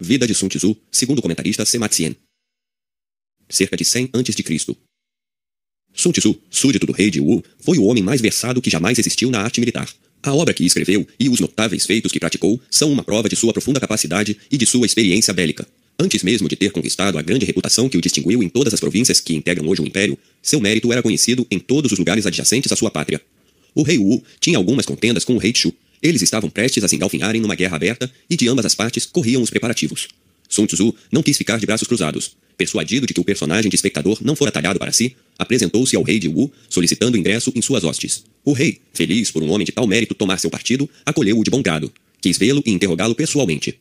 Vida 0.00 0.26
de 0.26 0.34
Sun 0.34 0.48
Tzu, 0.48 0.74
segundo 0.90 1.18
o 1.18 1.22
comentarista 1.22 1.66
Sema 1.66 1.86
Tsien. 1.86 2.16
Cerca 3.50 3.76
de 3.76 3.84
100 3.84 4.10
a.C. 4.14 4.76
Sun 5.92 6.12
Tzu, 6.12 6.40
súdito 6.48 6.86
do 6.86 6.92
rei 6.92 7.10
de 7.10 7.20
Wu, 7.20 7.44
foi 7.58 7.76
o 7.76 7.84
homem 7.84 8.02
mais 8.02 8.22
versado 8.22 8.62
que 8.62 8.70
jamais 8.70 8.98
existiu 8.98 9.30
na 9.30 9.42
arte 9.42 9.60
militar. 9.60 9.92
A 10.22 10.34
obra 10.34 10.54
que 10.54 10.64
escreveu 10.64 11.06
e 11.18 11.28
os 11.28 11.38
notáveis 11.38 11.84
feitos 11.84 12.10
que 12.10 12.18
praticou 12.18 12.58
são 12.70 12.90
uma 12.90 13.04
prova 13.04 13.28
de 13.28 13.36
sua 13.36 13.52
profunda 13.52 13.78
capacidade 13.78 14.38
e 14.50 14.56
de 14.56 14.64
sua 14.64 14.86
experiência 14.86 15.34
bélica. 15.34 15.68
Antes 15.98 16.22
mesmo 16.22 16.48
de 16.48 16.56
ter 16.56 16.72
conquistado 16.72 17.18
a 17.18 17.22
grande 17.22 17.44
reputação 17.44 17.86
que 17.86 17.98
o 17.98 18.00
distinguiu 18.00 18.42
em 18.42 18.48
todas 18.48 18.72
as 18.72 18.80
províncias 18.80 19.20
que 19.20 19.34
integram 19.34 19.68
hoje 19.68 19.82
o 19.82 19.86
império, 19.86 20.16
seu 20.40 20.60
mérito 20.60 20.90
era 20.90 21.02
conhecido 21.02 21.46
em 21.50 21.58
todos 21.58 21.92
os 21.92 21.98
lugares 21.98 22.24
adjacentes 22.24 22.72
à 22.72 22.76
sua 22.76 22.90
pátria. 22.90 23.20
O 23.74 23.82
rei 23.82 23.98
Wu 23.98 24.24
tinha 24.40 24.56
algumas 24.56 24.86
contendas 24.86 25.24
com 25.24 25.34
o 25.34 25.38
rei 25.38 25.52
Shu. 25.54 25.74
Eles 26.02 26.22
estavam 26.22 26.48
prestes 26.48 26.82
a 26.82 26.88
se 26.88 26.96
engalfinharem 26.96 27.40
numa 27.40 27.54
guerra 27.54 27.76
aberta 27.76 28.10
e 28.28 28.36
de 28.36 28.48
ambas 28.48 28.64
as 28.64 28.74
partes 28.74 29.04
corriam 29.04 29.42
os 29.42 29.50
preparativos. 29.50 30.08
Sun 30.48 30.66
Tzu 30.66 30.94
não 31.12 31.22
quis 31.22 31.36
ficar 31.36 31.58
de 31.58 31.66
braços 31.66 31.86
cruzados. 31.86 32.36
Persuadido 32.56 33.06
de 33.06 33.14
que 33.14 33.20
o 33.20 33.24
personagem 33.24 33.70
de 33.70 33.76
espectador 33.76 34.18
não 34.20 34.36
fora 34.36 34.50
talhado 34.50 34.78
para 34.78 34.92
si, 34.92 35.16
apresentou-se 35.38 35.96
ao 35.96 36.02
rei 36.02 36.18
de 36.18 36.28
Wu, 36.28 36.52
solicitando 36.68 37.16
ingresso 37.16 37.52
em 37.54 37.62
suas 37.62 37.84
hostes. 37.84 38.24
O 38.44 38.52
rei, 38.52 38.80
feliz 38.92 39.30
por 39.30 39.42
um 39.42 39.50
homem 39.50 39.64
de 39.64 39.72
tal 39.72 39.86
mérito 39.86 40.14
tomar 40.14 40.38
seu 40.38 40.50
partido, 40.50 40.88
acolheu-o 41.06 41.44
de 41.44 41.50
bom 41.50 41.62
grado. 41.62 41.92
Quis 42.20 42.36
vê-lo 42.36 42.62
e 42.66 42.70
interrogá-lo 42.70 43.14
pessoalmente. 43.14 43.78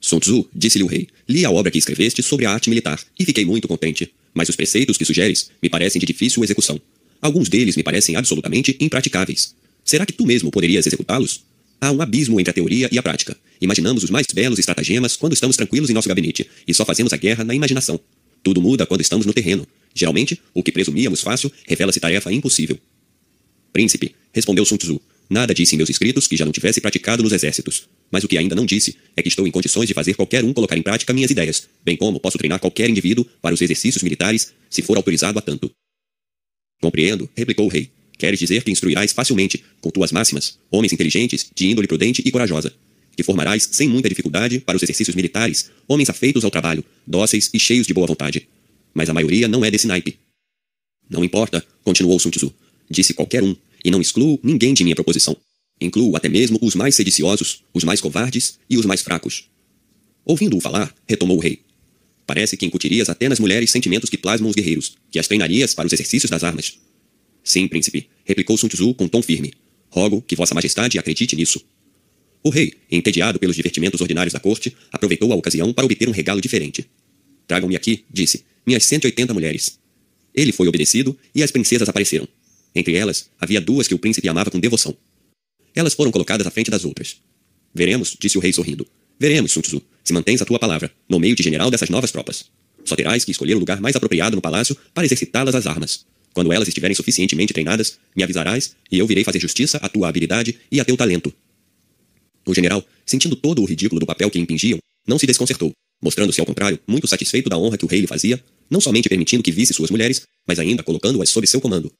Sun 0.00 0.18
Tzu, 0.18 0.48
disse-lhe 0.54 0.84
o 0.84 0.88
rei, 0.88 1.08
li 1.28 1.44
a 1.44 1.50
obra 1.50 1.70
que 1.70 1.78
escreveste 1.78 2.22
sobre 2.22 2.44
a 2.44 2.50
arte 2.50 2.68
militar 2.68 3.00
e 3.18 3.24
fiquei 3.24 3.44
muito 3.44 3.66
contente. 3.66 4.12
Mas 4.34 4.48
os 4.48 4.56
preceitos 4.56 4.96
que 4.96 5.04
sugeres 5.04 5.50
me 5.62 5.68
parecem 5.68 5.98
de 5.98 6.06
difícil 6.06 6.42
execução. 6.42 6.80
Alguns 7.20 7.48
deles 7.48 7.76
me 7.76 7.82
parecem 7.82 8.16
absolutamente 8.16 8.76
impraticáveis. 8.80 9.54
Será 9.84 10.06
que 10.06 10.12
tu 10.12 10.26
mesmo 10.26 10.50
poderias 10.50 10.86
executá-los? 10.86 11.44
Há 11.80 11.90
um 11.90 12.00
abismo 12.00 12.38
entre 12.38 12.50
a 12.50 12.54
teoria 12.54 12.88
e 12.92 12.98
a 12.98 13.02
prática. 13.02 13.36
Imaginamos 13.60 14.04
os 14.04 14.10
mais 14.10 14.26
belos 14.32 14.58
estratagemas 14.58 15.16
quando 15.16 15.32
estamos 15.32 15.56
tranquilos 15.56 15.90
em 15.90 15.92
nosso 15.92 16.08
gabinete 16.08 16.48
e 16.66 16.72
só 16.72 16.84
fazemos 16.84 17.12
a 17.12 17.16
guerra 17.16 17.42
na 17.42 17.54
imaginação. 17.54 17.98
Tudo 18.42 18.60
muda 18.60 18.86
quando 18.86 19.00
estamos 19.00 19.26
no 19.26 19.32
terreno. 19.32 19.66
Geralmente, 19.94 20.40
o 20.54 20.62
que 20.62 20.72
presumíamos 20.72 21.20
fácil 21.20 21.50
revela-se 21.66 22.00
tarefa 22.00 22.32
impossível. 22.32 22.78
Príncipe, 23.72 24.14
respondeu 24.32 24.64
Sun 24.64 24.76
Tzu, 24.76 25.00
nada 25.28 25.54
disse 25.54 25.74
em 25.74 25.78
meus 25.78 25.90
escritos 25.90 26.26
que 26.26 26.36
já 26.36 26.44
não 26.44 26.52
tivesse 26.52 26.80
praticado 26.80 27.22
nos 27.22 27.32
exércitos. 27.32 27.88
Mas 28.10 28.22
o 28.22 28.28
que 28.28 28.38
ainda 28.38 28.54
não 28.54 28.66
disse 28.66 28.96
é 29.16 29.22
que 29.22 29.28
estou 29.28 29.46
em 29.46 29.50
condições 29.50 29.88
de 29.88 29.94
fazer 29.94 30.14
qualquer 30.14 30.44
um 30.44 30.52
colocar 30.52 30.76
em 30.76 30.82
prática 30.82 31.12
minhas 31.12 31.30
ideias, 31.30 31.68
bem 31.84 31.96
como 31.96 32.20
posso 32.20 32.38
treinar 32.38 32.60
qualquer 32.60 32.88
indivíduo 32.88 33.24
para 33.40 33.54
os 33.54 33.60
exercícios 33.60 34.02
militares, 34.02 34.52
se 34.68 34.82
for 34.82 34.96
autorizado 34.96 35.38
a 35.38 35.42
tanto. 35.42 35.70
Compreendo, 36.80 37.28
replicou 37.34 37.66
o 37.66 37.68
rei. 37.68 37.90
Queres 38.22 38.38
dizer 38.38 38.62
que 38.62 38.70
instruirás 38.70 39.10
facilmente, 39.10 39.64
com 39.80 39.90
tuas 39.90 40.12
máximas, 40.12 40.56
homens 40.70 40.92
inteligentes, 40.92 41.50
de 41.52 41.66
índole 41.66 41.88
prudente 41.88 42.22
e 42.24 42.30
corajosa, 42.30 42.72
que 43.16 43.22
formarás 43.24 43.68
sem 43.72 43.88
muita 43.88 44.08
dificuldade 44.08 44.60
para 44.60 44.76
os 44.76 44.82
exercícios 44.84 45.16
militares, 45.16 45.72
homens 45.88 46.08
afeitos 46.08 46.44
ao 46.44 46.50
trabalho, 46.52 46.84
dóceis 47.04 47.50
e 47.52 47.58
cheios 47.58 47.84
de 47.84 47.92
boa 47.92 48.06
vontade. 48.06 48.46
Mas 48.94 49.10
a 49.10 49.12
maioria 49.12 49.48
não 49.48 49.64
é 49.64 49.72
desse 49.72 49.88
naipe. 49.88 50.20
Não 51.10 51.24
importa, 51.24 51.66
continuou 51.82 52.16
Sun 52.20 52.30
Tzu. 52.30 52.54
Disse 52.88 53.12
qualquer 53.12 53.42
um, 53.42 53.56
e 53.84 53.90
não 53.90 54.00
excluo 54.00 54.38
ninguém 54.40 54.72
de 54.72 54.84
minha 54.84 54.94
proposição. 54.94 55.36
Incluo 55.80 56.14
até 56.14 56.28
mesmo 56.28 56.60
os 56.62 56.76
mais 56.76 56.94
sediciosos, 56.94 57.64
os 57.74 57.82
mais 57.82 58.00
covardes 58.00 58.56
e 58.70 58.78
os 58.78 58.86
mais 58.86 59.00
fracos. 59.00 59.48
Ouvindo-o 60.24 60.60
falar, 60.60 60.94
retomou 61.08 61.38
o 61.38 61.40
rei. 61.40 61.58
Parece 62.24 62.56
que 62.56 62.64
incutirias 62.64 63.08
até 63.08 63.28
nas 63.28 63.40
mulheres 63.40 63.72
sentimentos 63.72 64.08
que 64.08 64.16
plasmam 64.16 64.48
os 64.48 64.54
guerreiros, 64.54 64.96
que 65.10 65.18
as 65.18 65.26
treinarias 65.26 65.74
para 65.74 65.88
os 65.88 65.92
exercícios 65.92 66.30
das 66.30 66.44
armas. 66.44 66.78
Sim, 67.44 67.66
príncipe, 67.68 68.08
replicou 68.24 68.56
Sun 68.56 68.68
Tzu 68.68 68.94
com 68.94 69.08
tom 69.08 69.22
firme. 69.22 69.52
Rogo 69.90 70.22
que 70.22 70.36
Vossa 70.36 70.54
Majestade 70.54 70.98
acredite 70.98 71.36
nisso. 71.36 71.60
O 72.42 72.50
rei, 72.50 72.74
entediado 72.90 73.38
pelos 73.38 73.54
divertimentos 73.54 74.00
ordinários 74.00 74.32
da 74.32 74.40
corte, 74.40 74.74
aproveitou 74.90 75.32
a 75.32 75.36
ocasião 75.36 75.72
para 75.72 75.84
obter 75.84 76.08
um 76.08 76.12
regalo 76.12 76.40
diferente. 76.40 76.84
Tragam-me 77.46 77.76
aqui, 77.76 78.04
disse, 78.10 78.44
minhas 78.66 78.84
180 78.84 79.32
mulheres. 79.34 79.78
Ele 80.34 80.52
foi 80.52 80.66
obedecido 80.66 81.16
e 81.34 81.42
as 81.42 81.50
princesas 81.50 81.88
apareceram. 81.88 82.26
Entre 82.74 82.94
elas, 82.94 83.28
havia 83.38 83.60
duas 83.60 83.86
que 83.86 83.94
o 83.94 83.98
príncipe 83.98 84.28
amava 84.28 84.50
com 84.50 84.58
devoção. 84.58 84.96
Elas 85.74 85.94
foram 85.94 86.10
colocadas 86.10 86.46
à 86.46 86.50
frente 86.50 86.70
das 86.70 86.84
outras. 86.84 87.16
Veremos, 87.74 88.16
disse 88.18 88.38
o 88.38 88.40
rei 88.40 88.52
sorrindo. 88.52 88.86
Veremos, 89.18 89.52
Sun 89.52 89.60
Tzu, 89.60 89.82
se 90.02 90.12
mantens 90.12 90.42
a 90.42 90.44
tua 90.44 90.58
palavra, 90.58 90.90
no 91.08 91.20
meio 91.20 91.36
de 91.36 91.42
general 91.42 91.70
dessas 91.70 91.90
novas 91.90 92.10
tropas. 92.10 92.46
Só 92.84 92.96
terás 92.96 93.24
que 93.24 93.30
escolher 93.30 93.54
o 93.54 93.58
lugar 93.58 93.80
mais 93.80 93.94
apropriado 93.94 94.34
no 94.34 94.42
palácio 94.42 94.76
para 94.92 95.04
exercitá-las 95.04 95.54
às 95.54 95.66
armas. 95.66 96.06
Quando 96.32 96.52
elas 96.52 96.68
estiverem 96.68 96.94
suficientemente 96.94 97.52
treinadas, 97.52 97.98
me 98.16 98.22
avisarás 98.22 98.74
e 98.90 98.98
eu 98.98 99.06
virei 99.06 99.24
fazer 99.24 99.38
justiça 99.38 99.78
à 99.78 99.88
tua 99.88 100.08
habilidade 100.08 100.58
e 100.70 100.80
a 100.80 100.84
teu 100.84 100.96
talento. 100.96 101.32
O 102.46 102.54
general, 102.54 102.84
sentindo 103.04 103.36
todo 103.36 103.62
o 103.62 103.64
ridículo 103.64 104.00
do 104.00 104.06
papel 104.06 104.30
que 104.30 104.38
impingiam, 104.38 104.78
não 105.06 105.18
se 105.18 105.26
desconcertou, 105.26 105.72
mostrando-se 106.02 106.40
ao 106.40 106.46
contrário 106.46 106.78
muito 106.86 107.06
satisfeito 107.06 107.48
da 107.48 107.56
honra 107.56 107.76
que 107.76 107.84
o 107.84 107.88
rei 107.88 108.00
lhe 108.00 108.06
fazia, 108.06 108.42
não 108.70 108.80
somente 108.80 109.08
permitindo 109.08 109.42
que 109.42 109.52
visse 109.52 109.74
suas 109.74 109.90
mulheres, 109.90 110.22
mas 110.46 110.58
ainda 110.58 110.82
colocando-as 110.82 111.28
sob 111.28 111.46
seu 111.46 111.60
comando. 111.60 111.92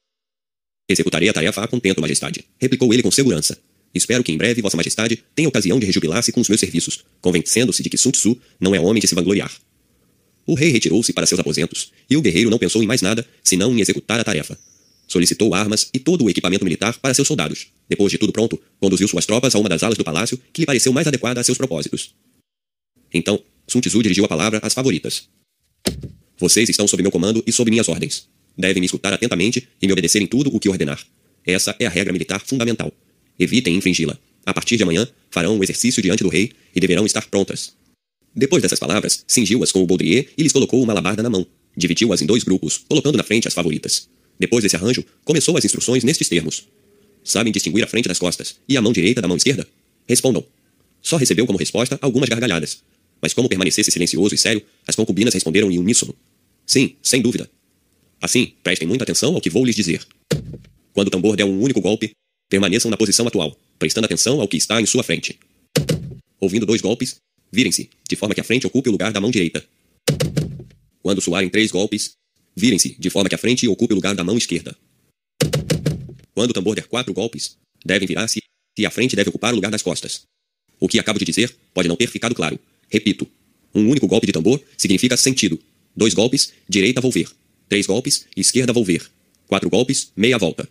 Executarei 0.88 1.28
a 1.28 1.32
tarefa 1.32 1.62
a 1.62 1.69
contento, 1.69 2.00
majestade, 2.00 2.44
replicou 2.60 2.93
ele 2.93 3.03
com 3.03 3.10
segurança. 3.10 3.59
Espero 3.94 4.25
que 4.25 4.32
em 4.32 4.37
breve 4.37 4.62
Vossa 4.62 4.76
Majestade 4.76 5.22
tenha 5.34 5.49
ocasião 5.49 5.78
de 5.78 5.87
rejubilar-se 5.87 6.32
com 6.32 6.41
os 6.41 6.49
meus 6.49 6.60
serviços, 6.60 7.04
convencendo-se 7.20 7.82
de 7.82 7.91
que 7.91 7.99
Sun 7.99 8.10
Tzu 8.10 8.41
não 8.59 8.75
é 8.75 8.81
homem 8.81 9.00
de 9.00 9.06
se 9.06 9.14
vangloriar. 9.14 9.53
O 10.47 10.54
rei 10.54 10.70
retirou-se 10.70 11.12
para 11.12 11.26
seus 11.26 11.41
aposentos, 11.41 11.92
e 12.08 12.16
o 12.16 12.22
guerreiro 12.22 12.50
não 12.50 12.58
pensou 12.58 12.82
em 12.82 12.86
mais 12.86 13.03
nada 13.03 13.26
senão 13.42 13.72
em 13.72 13.80
executar 13.80 14.19
a 14.19 14.25
tarefa. 14.25 14.58
Solicitou 15.06 15.54
armas 15.54 15.88
e 15.92 15.98
todo 15.98 16.25
o 16.25 16.30
equipamento 16.30 16.64
militar 16.64 16.98
para 16.98 17.14
seus 17.14 17.28
soldados. 17.28 17.69
Depois 17.88 18.10
de 18.10 18.19
tudo 18.19 18.32
pronto, 18.32 18.60
conduziu 18.81 19.06
suas 19.06 19.26
tropas 19.26 19.54
a 19.54 19.58
uma 19.58 19.69
das 19.69 19.82
alas 19.82 19.98
do 19.98 20.04
palácio 20.04 20.41
que 20.52 20.62
lhe 20.62 20.66
pareceu 20.66 20.92
mais 20.92 21.06
adequada 21.06 21.41
a 21.41 21.44
seus 21.44 21.58
propósitos. 21.58 22.14
Então, 23.12 23.38
Sun 23.69 23.81
Tzu 23.81 24.02
dirigiu 24.02 24.25
a 24.25 24.28
palavra 24.28 24.58
às 24.62 24.75
favoritas. 24.75 25.28
Vocês 26.38 26.69
estão 26.69 26.88
sob 26.88 27.02
meu 27.02 27.12
comando 27.12 27.42
e 27.47 27.52
sob 27.52 27.70
minhas 27.70 27.88
ordens. 27.88 28.26
Devem 28.56 28.81
me 28.81 28.86
escutar 28.86 29.12
atentamente 29.12 29.69
e 29.81 29.86
me 29.86 29.92
obedecer 29.92 30.20
em 30.20 30.26
tudo 30.26 30.54
o 30.54 30.58
que 30.58 30.69
ordenar. 30.69 31.04
Essa 31.44 31.76
é 31.78 31.86
a 31.86 31.91
regra 31.91 32.12
militar 32.12 32.41
fundamental. 32.41 32.92
Evitem 33.38 33.76
infringi-la. 33.76 34.19
A 34.44 34.52
partir 34.52 34.76
de 34.76 34.82
amanhã, 34.82 35.06
farão 35.31 35.58
o 35.58 35.62
exercício 35.62 36.02
diante 36.02 36.22
do 36.22 36.28
rei 36.28 36.52
e 36.75 36.81
deverão 36.81 37.06
estar 37.06 37.26
prontas. 37.28 37.75
Depois 38.34 38.62
dessas 38.62 38.78
palavras, 38.78 39.25
cingiu-as 39.26 39.70
com 39.70 39.82
o 39.82 39.87
baudrier 39.87 40.28
e 40.37 40.43
lhes 40.43 40.53
colocou 40.53 40.82
uma 40.82 40.93
alabarda 40.93 41.22
na 41.22 41.31
mão. 41.31 41.47
Dividiu-as 41.76 42.22
em 42.22 42.26
dois 42.26 42.44
grupos, 42.44 42.78
colocando 42.88 43.16
na 43.16 43.22
frente 43.22 43.47
as 43.47 43.54
favoritas. 43.54 44.09
Depois 44.38 44.62
desse 44.62 44.76
arranjo, 44.76 45.04
começou 45.25 45.56
as 45.56 45.65
instruções 45.65 46.03
nestes 46.03 46.28
termos. 46.28 46.66
Sabem 47.22 47.53
distinguir 47.53 47.84
a 47.84 47.87
frente 47.87 48.09
das 48.09 48.19
costas 48.19 48.56
e 48.69 48.76
a 48.76 48.82
mão 48.82 48.93
direita 48.93 49.20
da 49.20 49.28
mão 49.28 49.37
esquerda? 49.37 49.66
Respondam. 50.09 50.44
Só 51.00 51.16
recebeu 51.16 51.47
como 51.47 51.59
resposta 51.59 51.98
algumas 52.00 52.28
gargalhadas. 52.28 52.82
Mas 53.20 53.32
como 53.32 53.48
permanecesse 53.48 53.91
silencioso 53.91 54.34
e 54.34 54.38
sério, 54.38 54.62
as 54.87 54.97
concubinas 54.97 55.34
responderam 55.34 55.70
em 55.70 55.78
uníssono. 55.78 56.14
Sim, 56.66 56.97
sem 57.03 57.22
dúvida. 57.22 57.49
Assim, 58.20 58.53
prestem 58.62 58.88
muita 58.88 59.04
atenção 59.04 59.34
ao 59.34 59.41
que 59.41 59.50
vou 59.50 59.64
lhes 59.64 59.76
dizer. 59.76 60.04
Quando 60.93 61.09
o 61.09 61.10
tambor 61.10 61.37
der 61.37 61.44
um 61.44 61.60
único 61.60 61.81
golpe, 61.81 62.12
permaneçam 62.49 62.91
na 62.91 62.97
posição 62.97 63.26
atual, 63.26 63.56
prestando 63.78 64.04
atenção 64.04 64.41
ao 64.41 64.49
que 64.49 64.56
está 64.56 64.81
em 64.81 64.87
sua 64.87 65.03
frente. 65.03 65.38
Ouvindo 66.41 66.66
dois 66.66 66.81
golpes, 66.81 67.16
virem-se, 67.52 67.90
de 68.08 68.16
forma 68.16 68.34
que 68.34 68.40
a 68.40 68.44
frente 68.44 68.66
ocupe 68.66 68.88
o 68.88 68.92
lugar 68.92 69.12
da 69.12 69.20
mão 69.20 69.30
direita. 69.30 69.64
Quando 71.02 71.20
soarem 71.20 71.50
três 71.50 71.70
golpes, 71.70 72.12
virem-se, 72.56 72.96
de 72.98 73.10
forma 73.10 73.28
que 73.28 73.34
a 73.34 73.38
frente 73.38 73.68
ocupe 73.68 73.92
o 73.92 73.96
lugar 73.96 74.14
da 74.14 74.24
mão 74.24 74.38
esquerda. 74.38 74.76
Quando 76.34 76.50
o 76.50 76.54
tambor 76.54 76.74
der 76.74 76.86
quatro 76.86 77.12
golpes, 77.12 77.58
devem 77.84 78.08
virar-se 78.08 78.40
e 78.78 78.86
a 78.86 78.90
frente 78.90 79.14
deve 79.14 79.28
ocupar 79.28 79.52
o 79.52 79.56
lugar 79.56 79.70
das 79.70 79.82
costas. 79.82 80.22
O 80.80 80.88
que 80.88 80.98
acabo 80.98 81.18
de 81.18 81.24
dizer 81.24 81.54
pode 81.74 81.88
não 81.88 81.96
ter 81.96 82.08
ficado 82.08 82.34
claro. 82.34 82.58
Repito. 82.88 83.28
Um 83.74 83.88
único 83.88 84.06
golpe 84.06 84.26
de 84.26 84.32
tambor 84.32 84.60
significa 84.76 85.16
sentido. 85.16 85.58
Dois 85.94 86.14
golpes, 86.14 86.52
direita 86.69 87.00
volver. 87.00 87.28
Três 87.69 87.86
golpes, 87.86 88.26
esquerda 88.36 88.72
volver. 88.72 89.10
Quatro 89.46 89.69
golpes, 89.69 90.10
meia 90.16 90.38
volta. 90.38 90.69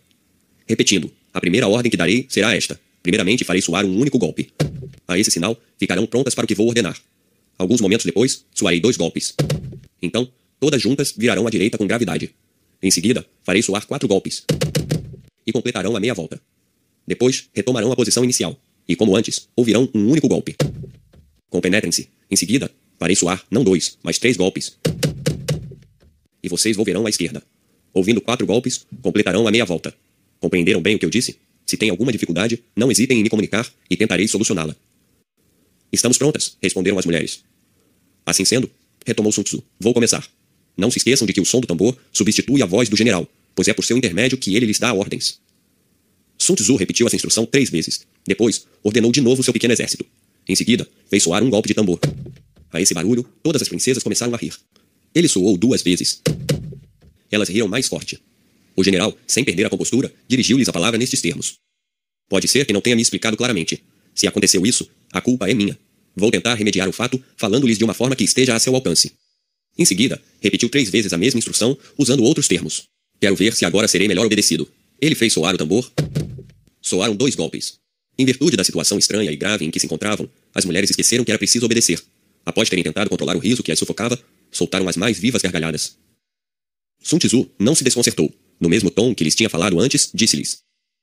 Repetindo, 0.66 1.12
a 1.32 1.40
primeira 1.40 1.68
ordem 1.68 1.90
que 1.90 1.96
darei 1.96 2.26
será 2.28 2.54
esta. 2.54 2.80
Primeiramente 3.02 3.44
farei 3.44 3.60
soar 3.60 3.84
um 3.84 3.98
único 3.98 4.18
golpe. 4.18 4.52
A 5.08 5.18
esse 5.18 5.30
sinal, 5.30 5.60
ficarão 5.78 6.06
prontas 6.06 6.34
para 6.34 6.44
o 6.44 6.48
que 6.48 6.54
vou 6.54 6.68
ordenar. 6.68 6.96
Alguns 7.58 7.80
momentos 7.80 8.06
depois, 8.06 8.44
soarei 8.54 8.80
dois 8.80 8.96
golpes. 8.96 9.34
Então, 10.00 10.30
todas 10.60 10.80
juntas 10.80 11.12
virarão 11.16 11.46
à 11.46 11.50
direita 11.50 11.76
com 11.76 11.86
gravidade. 11.86 12.34
Em 12.82 12.90
seguida, 12.90 13.26
farei 13.42 13.62
soar 13.62 13.86
quatro 13.86 14.08
golpes. 14.08 14.44
E 15.46 15.52
completarão 15.52 15.96
a 15.96 16.00
meia 16.00 16.14
volta. 16.14 16.40
Depois, 17.06 17.48
retomarão 17.52 17.90
a 17.92 17.96
posição 17.96 18.24
inicial. 18.24 18.58
E, 18.88 18.96
como 18.96 19.16
antes, 19.16 19.48
ouvirão 19.56 19.88
um 19.94 20.10
único 20.10 20.28
golpe. 20.28 20.56
Compenetrem-se. 21.50 22.08
Em 22.30 22.36
seguida, 22.36 22.70
farei 22.98 23.14
soar 23.14 23.44
não 23.50 23.62
dois, 23.62 23.98
mas 24.02 24.18
três 24.18 24.36
golpes. 24.36 24.76
E 26.42 26.48
vocês 26.48 26.76
volverão 26.76 27.06
à 27.06 27.10
esquerda. 27.10 27.42
Ouvindo 27.92 28.20
quatro 28.20 28.46
golpes, 28.46 28.86
completarão 29.02 29.46
a 29.46 29.50
meia 29.50 29.64
volta. 29.64 29.94
Compreenderam 30.40 30.80
bem 30.80 30.96
o 30.96 30.98
que 30.98 31.04
eu 31.04 31.10
disse? 31.10 31.38
Se 31.72 31.76
tem 31.78 31.88
alguma 31.88 32.12
dificuldade, 32.12 32.62
não 32.76 32.90
hesitem 32.90 33.18
em 33.18 33.22
me 33.22 33.30
comunicar 33.30 33.66
e 33.88 33.96
tentarei 33.96 34.28
solucioná-la. 34.28 34.76
Estamos 35.90 36.18
prontas, 36.18 36.54
responderam 36.62 36.98
as 36.98 37.06
mulheres. 37.06 37.42
Assim 38.26 38.44
sendo, 38.44 38.70
retomou 39.06 39.32
Sun 39.32 39.42
Tzu, 39.42 39.64
vou 39.80 39.94
começar. 39.94 40.28
Não 40.76 40.90
se 40.90 40.98
esqueçam 40.98 41.26
de 41.26 41.32
que 41.32 41.40
o 41.40 41.46
som 41.46 41.62
do 41.62 41.66
tambor 41.66 41.96
substitui 42.12 42.62
a 42.62 42.66
voz 42.66 42.90
do 42.90 42.96
general, 42.96 43.26
pois 43.54 43.68
é 43.68 43.72
por 43.72 43.86
seu 43.86 43.96
intermédio 43.96 44.36
que 44.36 44.54
ele 44.54 44.66
lhes 44.66 44.78
dá 44.78 44.92
ordens. 44.92 45.40
Sun 46.36 46.56
Tzu 46.56 46.76
repetiu 46.76 47.06
essa 47.06 47.16
instrução 47.16 47.46
três 47.46 47.70
vezes. 47.70 48.06
Depois, 48.26 48.66
ordenou 48.82 49.10
de 49.10 49.22
novo 49.22 49.42
seu 49.42 49.54
pequeno 49.54 49.72
exército. 49.72 50.04
Em 50.46 50.54
seguida, 50.54 50.86
fez 51.08 51.22
soar 51.22 51.42
um 51.42 51.48
golpe 51.48 51.68
de 51.68 51.74
tambor. 51.74 51.98
A 52.70 52.82
esse 52.82 52.92
barulho, 52.92 53.26
todas 53.42 53.62
as 53.62 53.68
princesas 53.70 54.02
começaram 54.02 54.34
a 54.34 54.36
rir. 54.36 54.52
Ele 55.14 55.26
soou 55.26 55.56
duas 55.56 55.80
vezes. 55.80 56.20
Elas 57.30 57.48
riram 57.48 57.66
mais 57.66 57.88
forte. 57.88 58.20
O 58.76 58.82
general, 58.82 59.16
sem 59.26 59.44
perder 59.44 59.66
a 59.66 59.70
compostura, 59.70 60.12
dirigiu-lhes 60.26 60.68
a 60.68 60.72
palavra 60.72 60.98
nestes 60.98 61.20
termos. 61.20 61.58
Pode 62.28 62.48
ser 62.48 62.64
que 62.64 62.72
não 62.72 62.80
tenha 62.80 62.96
me 62.96 63.02
explicado 63.02 63.36
claramente. 63.36 63.82
Se 64.14 64.26
aconteceu 64.26 64.64
isso, 64.64 64.88
a 65.12 65.20
culpa 65.20 65.50
é 65.50 65.54
minha. 65.54 65.78
Vou 66.14 66.30
tentar 66.30 66.54
remediar 66.54 66.88
o 66.88 66.92
fato, 66.92 67.22
falando-lhes 67.36 67.78
de 67.78 67.84
uma 67.84 67.94
forma 67.94 68.16
que 68.16 68.24
esteja 68.24 68.54
a 68.54 68.58
seu 68.58 68.74
alcance. 68.74 69.12
Em 69.76 69.84
seguida, 69.84 70.20
repetiu 70.40 70.68
três 70.68 70.90
vezes 70.90 71.12
a 71.12 71.18
mesma 71.18 71.38
instrução, 71.38 71.76
usando 71.96 72.22
outros 72.22 72.46
termos. 72.46 72.84
Quero 73.20 73.36
ver 73.36 73.54
se 73.54 73.64
agora 73.64 73.88
serei 73.88 74.08
melhor 74.08 74.26
obedecido. 74.26 74.68
Ele 75.00 75.14
fez 75.14 75.32
soar 75.32 75.54
o 75.54 75.58
tambor. 75.58 75.90
Soaram 76.80 77.16
dois 77.16 77.34
golpes. 77.34 77.78
Em 78.18 78.24
virtude 78.24 78.56
da 78.56 78.64
situação 78.64 78.98
estranha 78.98 79.30
e 79.30 79.36
grave 79.36 79.64
em 79.64 79.70
que 79.70 79.80
se 79.80 79.86
encontravam, 79.86 80.28
as 80.54 80.64
mulheres 80.64 80.90
esqueceram 80.90 81.24
que 81.24 81.30
era 81.30 81.38
preciso 81.38 81.64
obedecer. 81.64 82.02
Após 82.44 82.68
terem 82.68 82.84
tentado 82.84 83.08
controlar 83.08 83.36
o 83.36 83.38
riso 83.38 83.62
que 83.62 83.72
as 83.72 83.78
sufocava, 83.78 84.18
soltaram 84.50 84.88
as 84.88 84.96
mais 84.96 85.18
vivas 85.18 85.40
gargalhadas. 85.40 85.96
Sun 87.02 87.18
Tzu 87.18 87.50
não 87.58 87.74
se 87.74 87.84
desconcertou. 87.84 88.32
No 88.60 88.68
mesmo 88.68 88.90
tom 88.90 89.14
que 89.14 89.24
lhes 89.24 89.34
tinha 89.34 89.48
falado 89.48 89.78
antes, 89.80 90.10
disse-lhes: 90.14 90.58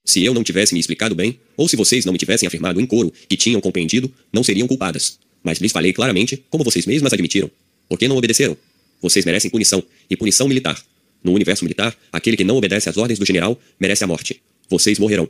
Se 0.06 0.24
eu 0.24 0.34
não 0.34 0.44
tivesse 0.44 0.74
me 0.74 0.80
explicado 0.80 1.16
bem, 1.16 1.40
ou 1.57 1.68
se 1.68 1.75
vocês 1.75 2.06
não 2.06 2.13
me 2.13 2.19
tivessem 2.19 2.48
afirmado 2.48 2.80
em 2.80 2.86
coro 2.86 3.12
que 3.28 3.38
tinham 3.38 3.62
compreendido, 3.62 4.13
não 4.31 4.44
seriam 4.44 4.68
culpadas. 4.68 5.19
Mas 5.44 5.60
lhes 5.60 5.72
falei 5.72 5.94
claramente, 5.94 6.44
como 6.50 6.63
vocês 6.63 6.86
mesmas 6.86 7.13
admitiram. 7.13 7.50
Por 7.88 7.98
que 7.98 8.07
não 8.07 8.18
obedeceram? 8.18 8.57
Vocês 9.01 9.25
merecem 9.25 9.50
punição, 9.50 9.84
e 10.10 10.16
punição 10.16 10.48
militar. 10.48 10.81
No 11.24 11.34
universo 11.34 11.63
militar, 11.63 11.96
aquele 12.12 12.38
que 12.38 12.44
não 12.44 12.57
obedece 12.57 12.90
às 12.90 12.98
ordens 12.98 13.19
do 13.19 13.25
general 13.25 13.60
merece 13.80 14.04
a 14.04 14.07
morte. 14.07 14.42
Vocês 14.69 15.00
morrerão. 15.00 15.30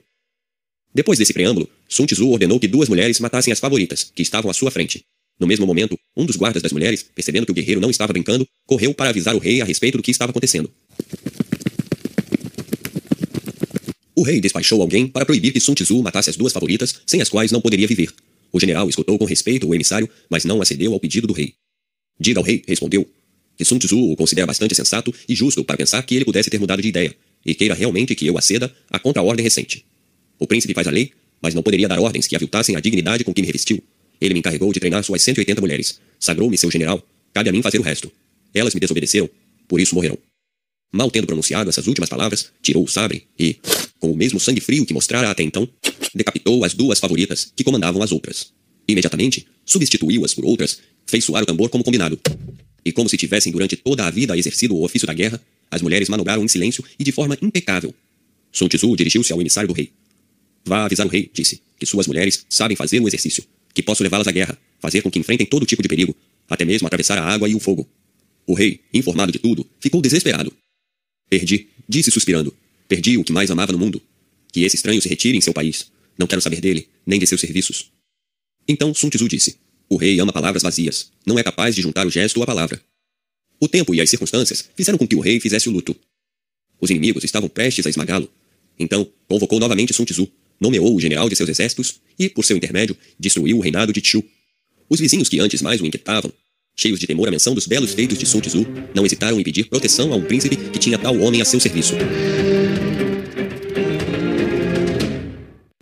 Depois 0.94 1.19
desse 1.19 1.33
preâmbulo, 1.33 1.69
Sun 1.88 2.06
Tzu 2.06 2.30
ordenou 2.30 2.60
que 2.60 2.68
duas 2.68 2.89
mulheres 2.89 3.19
matassem 3.19 3.54
as 3.54 3.60
favoritas, 3.60 4.12
que 4.13 4.22
estavam 4.22 4.50
à 4.50 4.54
sua 4.54 4.72
frente. 4.72 5.04
No 5.39 5.48
mesmo 5.48 5.65
momento, 5.65 5.98
um 6.18 6.25
dos 6.25 6.36
guardas 6.36 6.62
das 6.62 6.74
mulheres, 6.74 7.04
percebendo 7.04 7.45
que 7.45 7.51
o 7.51 7.56
guerreiro 7.56 7.80
não 7.80 7.89
estava 7.89 8.12
brincando, 8.12 8.45
correu 8.65 8.94
para 8.94 9.10
avisar 9.10 9.36
o 9.36 9.39
rei 9.39 9.62
a 9.62 9.65
respeito 9.65 9.98
do 9.98 10.04
que 10.04 10.12
estava 10.12 10.31
acontecendo. 10.31 10.69
O 14.16 14.24
rei 14.24 14.42
despachou 14.42 14.82
alguém 14.82 15.08
para 15.08 15.26
proibir 15.26 15.52
que 15.52 15.60
Sun 15.60 15.74
Tzu 15.74 16.02
matasse 16.02 16.30
as 16.30 16.38
duas 16.38 16.52
favoritas, 16.52 16.96
sem 17.06 17.22
as 17.22 17.30
quais 17.30 17.52
não 17.52 17.62
poderia 17.62 17.88
viver. 17.88 18.14
O 18.52 18.60
general 18.60 18.90
escutou 18.90 19.18
com 19.18 19.26
respeito 19.26 19.68
o 19.68 19.76
emissário, 19.76 20.10
mas 20.30 20.44
não 20.44 20.62
acedeu 20.62 20.94
ao 20.94 21.00
pedido 21.00 21.28
do 21.28 21.34
rei. 21.34 21.54
Diga 22.20 22.40
ao 22.40 22.44
rei, 22.44 22.64
respondeu, 22.68 23.08
que 23.58 23.66
Sun 23.66 23.78
Tzu 23.78 24.12
o 24.12 24.16
considera 24.16 24.48
bastante 24.48 24.74
sensato 24.76 25.14
e 25.28 25.36
justo 25.36 25.64
para 25.64 25.78
pensar 25.78 26.02
que 26.04 26.16
ele 26.16 26.26
pudesse 26.26 26.50
ter 26.50 26.60
mudado 26.60 26.82
de 26.82 26.88
ideia, 26.88 27.16
e 27.46 27.54
queira 27.54 27.76
realmente 27.76 28.16
que 28.16 28.26
eu 28.26 28.38
aceda 28.38 28.74
à 28.90 28.98
contra-ordem 28.98 29.44
recente. 29.44 29.86
O 30.40 30.48
príncipe 30.48 30.74
faz 30.74 30.88
a 30.88 30.92
lei, 30.92 31.12
mas 31.42 31.54
não 31.54 31.62
poderia 31.62 31.88
dar 31.88 32.00
ordens 32.00 32.28
que 32.28 32.36
aviltassem 32.36 32.76
a 32.76 32.80
dignidade 32.80 33.24
com 33.24 33.34
que 33.34 33.42
me 33.42 33.48
revestiu. 33.48 33.82
Ele 34.20 34.34
me 34.34 34.40
encarregou 34.40 34.72
de 34.74 34.80
treinar 34.80 35.04
suas 35.04 35.22
180 35.22 35.62
mulheres. 35.62 36.00
Sagrou-me 36.20 36.58
seu 36.58 36.70
general. 36.72 37.06
Cabe 37.34 37.50
a 37.50 37.52
mim 37.52 37.62
fazer 37.62 37.80
o 37.80 37.84
resto. 37.84 38.12
Elas 38.54 38.74
me 38.74 38.80
desobedeceram, 38.80 39.30
por 39.68 39.80
isso 39.80 39.96
morrerão. 39.96 40.18
Mal 40.91 41.12
tendo 41.12 41.27
pronunciado 41.27 41.69
essas 41.69 41.88
últimas 41.88 42.09
palavras, 42.09 42.51
tirou 42.62 42.83
o 42.83 42.88
sabre 42.88 43.27
e, 43.38 43.57
com 44.00 44.12
o 44.12 44.18
mesmo 44.18 44.39
sangue 44.39 44.59
frio 44.59 44.86
que 44.86 44.94
mostrara 44.94 45.30
até 45.30 45.44
então, 45.44 45.69
decapitou 46.15 46.63
as 46.63 46.74
duas 46.74 47.00
favoritas 47.00 47.51
que 47.56 47.63
comandavam 47.63 48.01
as 48.01 48.12
outras. 48.12 48.51
Imediatamente, 48.88 49.45
substituiu-as 49.65 50.33
por 50.33 50.45
outras, 50.45 50.80
fez 51.06 51.24
soar 51.24 51.44
o 51.44 51.45
tambor 51.45 51.69
como 51.69 51.83
combinado. 51.83 52.19
E 52.83 52.91
como 52.91 53.07
se 53.07 53.18
tivessem 53.18 53.51
durante 53.51 53.75
toda 53.75 54.06
a 54.06 54.09
vida 54.09 54.36
exercido 54.36 54.75
o 54.75 54.83
ofício 54.83 55.06
da 55.06 55.13
guerra, 55.13 55.39
as 55.69 55.81
mulheres 55.81 56.09
manobraram 56.09 56.44
em 56.44 56.47
silêncio 56.47 56.83
e 56.97 57.03
de 57.03 57.12
forma 57.12 57.38
impecável. 57.39 57.94
Sun 58.51 58.68
Tzu 58.68 58.95
dirigiu-se 58.95 59.31
ao 59.31 59.39
emissário 59.39 59.68
do 59.68 59.74
rei. 59.74 59.91
Vá 60.65 60.86
avisar 60.86 61.06
o 61.06 61.09
rei, 61.09 61.30
disse, 61.31 61.62
que 61.77 61.86
suas 61.86 62.07
mulheres 62.07 62.45
sabem 62.50 62.75
fazer 62.75 63.00
o 63.00 63.07
exercício, 63.07 63.44
que 63.74 63.83
posso 63.83 64.01
levá-las 64.01 64.27
à 64.27 64.31
guerra, 64.31 64.57
fazer 64.80 65.03
com 65.03 65.12
que 65.12 65.19
enfrentem 65.19 65.45
todo 65.45 65.65
tipo 65.65 65.83
de 65.83 65.88
perigo, 65.88 66.15
até 66.50 66.65
mesmo 66.65 66.88
atravessar 66.88 67.19
a 67.19 67.25
água 67.25 67.47
e 67.47 67.53
o 67.53 67.59
fogo. 67.59 67.88
O 68.47 68.56
rei, 68.56 68.81
informado 68.91 69.31
de 69.31 69.38
tudo, 69.38 69.65
ficou 69.80 70.01
desesperado. 70.01 70.51
Perdi, 71.30 71.68
disse 71.88 72.10
suspirando. 72.12 72.56
Perdi 72.88 73.18
o 73.18 73.24
que 73.24 73.31
mais 73.31 73.52
amava 73.52 73.72
no 73.72 73.78
mundo. 73.78 74.02
Que 74.52 74.64
esse 74.64 74.76
estranho 74.76 75.02
se 75.02 75.08
retire 75.08 75.38
em 75.38 75.42
seu 75.42 75.54
país. 75.54 75.92
Não 76.18 76.28
quero 76.28 76.42
saber 76.42 76.60
dele, 76.60 76.88
nem 77.06 77.20
de 77.20 77.28
seus 77.28 77.40
serviços. 77.40 77.92
Então 78.68 78.94
Sun 78.94 79.10
Tzu 79.10 79.28
disse: 79.28 79.58
O 79.88 79.96
rei 79.96 80.20
ama 80.20 80.34
palavras 80.34 80.64
vazias. 80.64 81.12
Não 81.26 81.38
é 81.38 81.44
capaz 81.44 81.76
de 81.76 81.81
juntar 81.81 82.08
o 82.08 82.10
gesto 82.10 82.42
à 82.42 82.46
palavra. 82.46 82.81
O 83.60 83.68
tempo 83.68 83.94
e 83.94 84.02
as 84.02 84.10
circunstâncias 84.10 84.70
fizeram 84.76 84.98
com 84.98 85.08
que 85.08 85.16
o 85.16 85.20
rei 85.20 85.40
fizesse 85.40 85.70
o 85.70 85.72
luto. 85.72 85.96
Os 86.81 86.90
inimigos 86.90 87.24
estavam 87.24 87.50
prestes 87.50 87.86
a 87.86 87.90
esmagá-lo. 87.90 88.32
Então, 88.78 89.08
convocou 89.28 89.60
novamente 89.60 89.94
Sun 89.94 90.06
Tzu, 90.06 90.32
nomeou 90.60 90.96
o 90.96 91.00
general 91.00 91.30
de 91.30 91.36
seus 91.36 91.50
exércitos 91.50 92.00
e, 92.18 92.30
por 92.30 92.46
seu 92.46 92.56
intermédio, 92.56 92.98
destruiu 93.20 93.58
o 93.58 93.60
reinado 93.60 93.92
de 93.92 94.02
Chu. 94.04 94.24
Os 94.90 95.00
vizinhos 95.00 95.30
que 95.30 95.40
antes 95.40 95.62
mais 95.62 95.82
o 95.82 95.86
inquietavam, 95.86 96.32
cheios 96.80 96.98
de 96.98 97.06
temor 97.06 97.28
à 97.28 97.31
menção 97.31 97.54
dos 97.54 97.68
belos 97.68 97.94
feitos 97.94 98.18
de 98.18 98.26
Sun 98.26 98.40
Tzu, 98.40 98.66
não 98.96 99.06
hesitaram 99.06 99.38
em 99.38 99.44
pedir 99.44 99.66
proteção 99.66 100.14
a 100.14 100.16
um 100.16 100.24
príncipe 100.24 100.56
que 100.56 100.80
tinha 100.80 100.98
tal 100.98 101.20
homem 101.20 101.42
a 101.42 101.46
seu 101.46 101.60
serviço. 101.60 101.94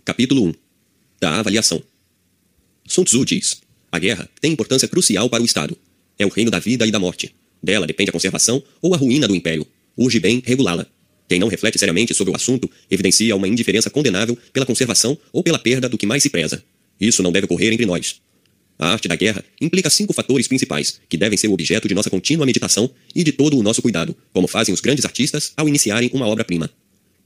Capítulo 0.04 0.46
1 0.46 0.54
Da 1.20 1.38
avaliação 1.38 1.80
Sun 2.84 3.04
Tzu 3.04 3.24
diz: 3.24 3.60
A 3.92 3.98
guerra 4.00 4.28
tem 4.40 4.52
importância 4.52 4.88
crucial 4.88 5.30
para 5.30 5.42
o 5.42 5.46
Estado. 5.46 5.78
É 6.18 6.26
o 6.26 6.30
reino 6.30 6.50
da 6.50 6.58
vida 6.58 6.84
e 6.84 6.90
da 6.90 6.98
morte. 6.98 7.32
Dela 7.62 7.86
depende 7.86 8.10
a 8.10 8.12
conservação 8.12 8.60
ou 8.82 8.92
a 8.92 8.96
ruína 8.96 9.28
do 9.28 9.36
império. 9.36 9.64
Urge 9.96 10.18
bem 10.18 10.42
regulá-la. 10.44 10.84
Quem 11.28 11.38
não 11.38 11.48
reflete 11.48 11.78
seriamente 11.78 12.12
sobre 12.12 12.32
o 12.32 12.36
assunto 12.36 12.68
evidencia 12.90 13.36
uma 13.36 13.46
indiferença 13.46 13.88
condenável 13.88 14.36
pela 14.52 14.66
conservação 14.66 15.16
ou 15.32 15.44
pela 15.44 15.58
perda 15.58 15.88
do 15.88 15.98
que 15.98 16.06
mais 16.06 16.24
se 16.24 16.30
preza. 16.30 16.64
Isso 17.00 17.22
não 17.22 17.30
deve 17.30 17.44
ocorrer 17.44 17.72
entre 17.72 17.86
nós. 17.86 18.20
A 18.78 18.92
arte 18.92 19.08
da 19.08 19.16
guerra 19.16 19.44
implica 19.60 19.90
cinco 19.90 20.12
fatores 20.12 20.46
principais, 20.46 21.00
que 21.08 21.16
devem 21.16 21.36
ser 21.36 21.48
o 21.48 21.52
objeto 21.52 21.88
de 21.88 21.94
nossa 21.94 22.08
contínua 22.08 22.46
meditação 22.46 22.88
e 23.12 23.24
de 23.24 23.32
todo 23.32 23.58
o 23.58 23.62
nosso 23.62 23.82
cuidado, 23.82 24.16
como 24.32 24.46
fazem 24.46 24.72
os 24.72 24.80
grandes 24.80 25.04
artistas 25.04 25.52
ao 25.56 25.68
iniciarem 25.68 26.10
uma 26.12 26.28
obra-prima. 26.28 26.70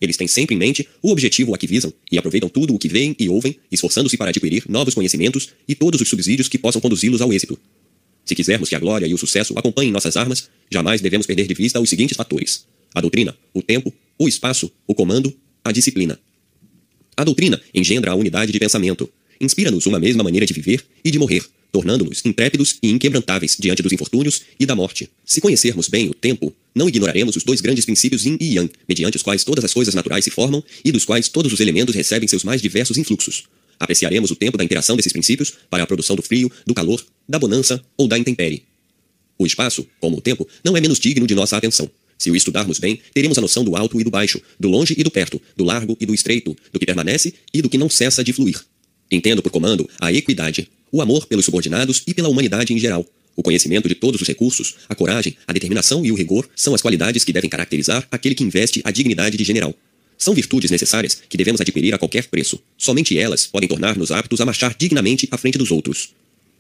Eles 0.01 0.17
têm 0.17 0.27
sempre 0.27 0.55
em 0.55 0.59
mente 0.59 0.89
o 1.03 1.11
objetivo 1.11 1.55
a 1.55 1.59
que 1.59 1.67
visam 1.67 1.93
e 2.11 2.19
aproveitam 2.19 2.49
tudo 2.49 2.75
o 2.75 2.79
que 2.79 2.89
veem 2.89 3.15
e 3.21 3.29
ouvem, 3.29 3.57
esforçando-se 3.71 4.17
para 4.17 4.31
adquirir 4.31 4.65
novos 4.69 4.95
conhecimentos 4.95 5.51
e 5.69 5.75
todos 5.75 6.01
os 6.01 6.09
subsídios 6.09 6.49
que 6.49 6.59
possam 6.59 6.81
conduzi-los 6.81 7.21
ao 7.21 7.33
êxito. 7.33 7.59
Se 8.25 8.35
quisermos 8.35 8.69
que 8.69 8.75
a 8.75 8.79
glória 8.79 9.07
e 9.07 9.13
o 9.13 9.19
sucesso 9.19 9.53
acompanhem 9.57 9.93
nossas 9.93 10.17
armas, 10.17 10.49
jamais 10.71 11.01
devemos 11.01 11.27
perder 11.27 11.47
de 11.47 11.55
vista 11.55 11.79
os 11.79 11.89
seguintes 11.89 12.17
fatores: 12.17 12.67
a 12.95 13.01
doutrina, 13.01 13.37
o 13.53 13.63
tempo, 13.63 13.93
o 14.19 14.27
espaço, 14.27 14.73
o 14.87 14.95
comando, 14.95 15.33
a 15.63 15.71
disciplina. 15.71 16.19
A 17.17 17.25
doutrina 17.25 17.61
engendra 17.75 18.11
a 18.11 18.15
unidade 18.15 18.51
de 18.51 18.59
pensamento, 18.59 19.09
inspira-nos 19.43 19.85
uma 19.87 19.99
mesma 19.99 20.23
maneira 20.23 20.47
de 20.47 20.55
viver 20.55 20.85
e 21.05 21.11
de 21.11 21.19
morrer, 21.19 21.45
tornando-nos 21.73 22.25
intrépidos 22.25 22.77
e 22.83 22.91
inquebrantáveis 22.91 23.57
diante 23.59 23.83
dos 23.83 23.93
infortúnios 23.93 24.43
e 24.59 24.65
da 24.65 24.77
morte. 24.77 25.11
Se 25.25 25.41
conhecermos 25.41 25.89
bem 25.89 26.09
o 26.09 26.15
tempo, 26.15 26.55
não 26.75 26.89
ignoraremos 26.89 27.35
os 27.35 27.43
dois 27.43 27.61
grandes 27.61 27.85
princípios 27.85 28.25
yin 28.25 28.37
e 28.41 28.55
yang, 28.57 28.71
mediante 28.89 29.17
os 29.17 29.23
quais 29.23 29.43
todas 29.43 29.65
as 29.65 29.75
coisas 29.75 29.95
naturais 29.95 30.25
se 30.25 30.31
formam 30.31 30.63
e 30.85 30.93
dos 30.93 31.05
quais 31.05 31.29
todos 31.29 31.53
os 31.53 31.61
elementos 31.61 31.95
recebem 31.95 32.29
seus 32.29 32.45
mais 32.45 32.63
diversos 32.63 32.97
influxos. 32.97 33.45
Apreciaremos 33.81 34.31
o 34.31 34.37
tempo 34.37 34.57
da 34.57 34.63
interação 34.63 34.97
desses 34.97 35.13
princípios 35.13 35.53
para 35.69 35.83
a 35.83 35.87
produção 35.87 36.15
do 36.15 36.23
frio, 36.23 36.51
do 36.65 36.73
calor, 36.73 37.05
da 37.29 37.39
bonança 37.39 37.83
ou 37.97 38.07
da 38.07 38.17
intempérie. 38.17 38.63
O 39.39 39.45
espaço, 39.45 39.85
como 39.99 40.19
o 40.19 40.21
tempo, 40.21 40.47
não 40.63 40.77
é 40.77 40.81
menos 40.81 41.01
digno 41.01 41.27
de 41.27 41.35
nossa 41.35 41.57
atenção. 41.57 41.91
Se 42.17 42.31
o 42.31 42.37
estudarmos 42.37 42.79
bem, 42.79 43.01
teremos 43.13 43.37
a 43.37 43.41
noção 43.41 43.65
do 43.65 43.75
alto 43.75 44.01
e 44.01 44.05
do 44.05 44.11
baixo, 44.11 44.41
do 44.61 44.69
longe 44.69 44.95
e 44.97 45.03
do 45.03 45.11
perto, 45.11 45.43
do 45.57 45.65
largo 45.65 45.97
e 46.01 46.07
do 46.07 46.15
estreito, 46.15 46.57
do 46.73 46.79
que 46.79 46.87
permanece 46.87 47.35
e 47.53 47.61
do 47.61 47.69
que 47.69 47.77
não 47.77 47.91
cessa 47.91 48.23
de 48.23 48.33
fluir. 48.33 48.65
Entendo 49.11 49.43
por 49.43 49.51
comando 49.51 49.89
a 50.01 50.13
equidade, 50.13 50.69
o 50.91 51.01
amor 51.01 51.27
pelos 51.27 51.45
subordinados 51.45 52.03
e 52.07 52.15
pela 52.15 52.29
humanidade 52.29 52.73
em 52.73 52.79
geral. 52.79 53.07
O 53.35 53.43
conhecimento 53.43 53.89
de 53.89 53.95
todos 53.95 54.21
os 54.21 54.29
recursos, 54.29 54.75
a 54.89 54.95
coragem, 54.95 55.37
a 55.47 55.53
determinação 55.53 56.05
e 56.05 56.13
o 56.13 56.15
rigor 56.15 56.49
são 56.55 56.75
as 56.75 56.83
qualidades 56.83 57.25
que 57.25 57.33
devem 57.33 57.49
caracterizar 57.49 58.07
aquele 58.11 58.35
que 58.35 58.45
investe 58.45 58.83
a 58.85 58.91
dignidade 58.91 59.37
de 59.37 59.45
general. 59.45 59.75
São 60.19 60.35
virtudes 60.35 60.71
necessárias 60.71 61.21
que 61.29 61.37
devemos 61.37 61.61
adquirir 61.61 61.95
a 61.95 61.99
qualquer 61.99 62.29
preço. 62.29 62.63
Somente 62.77 63.19
elas 63.19 63.47
podem 63.47 63.69
tornar-nos 63.69 64.13
aptos 64.13 64.41
a 64.41 64.45
marchar 64.45 64.75
dignamente 64.79 65.27
à 65.31 65.39
frente 65.39 65.59
dos 65.59 65.71
outros. 65.71 66.11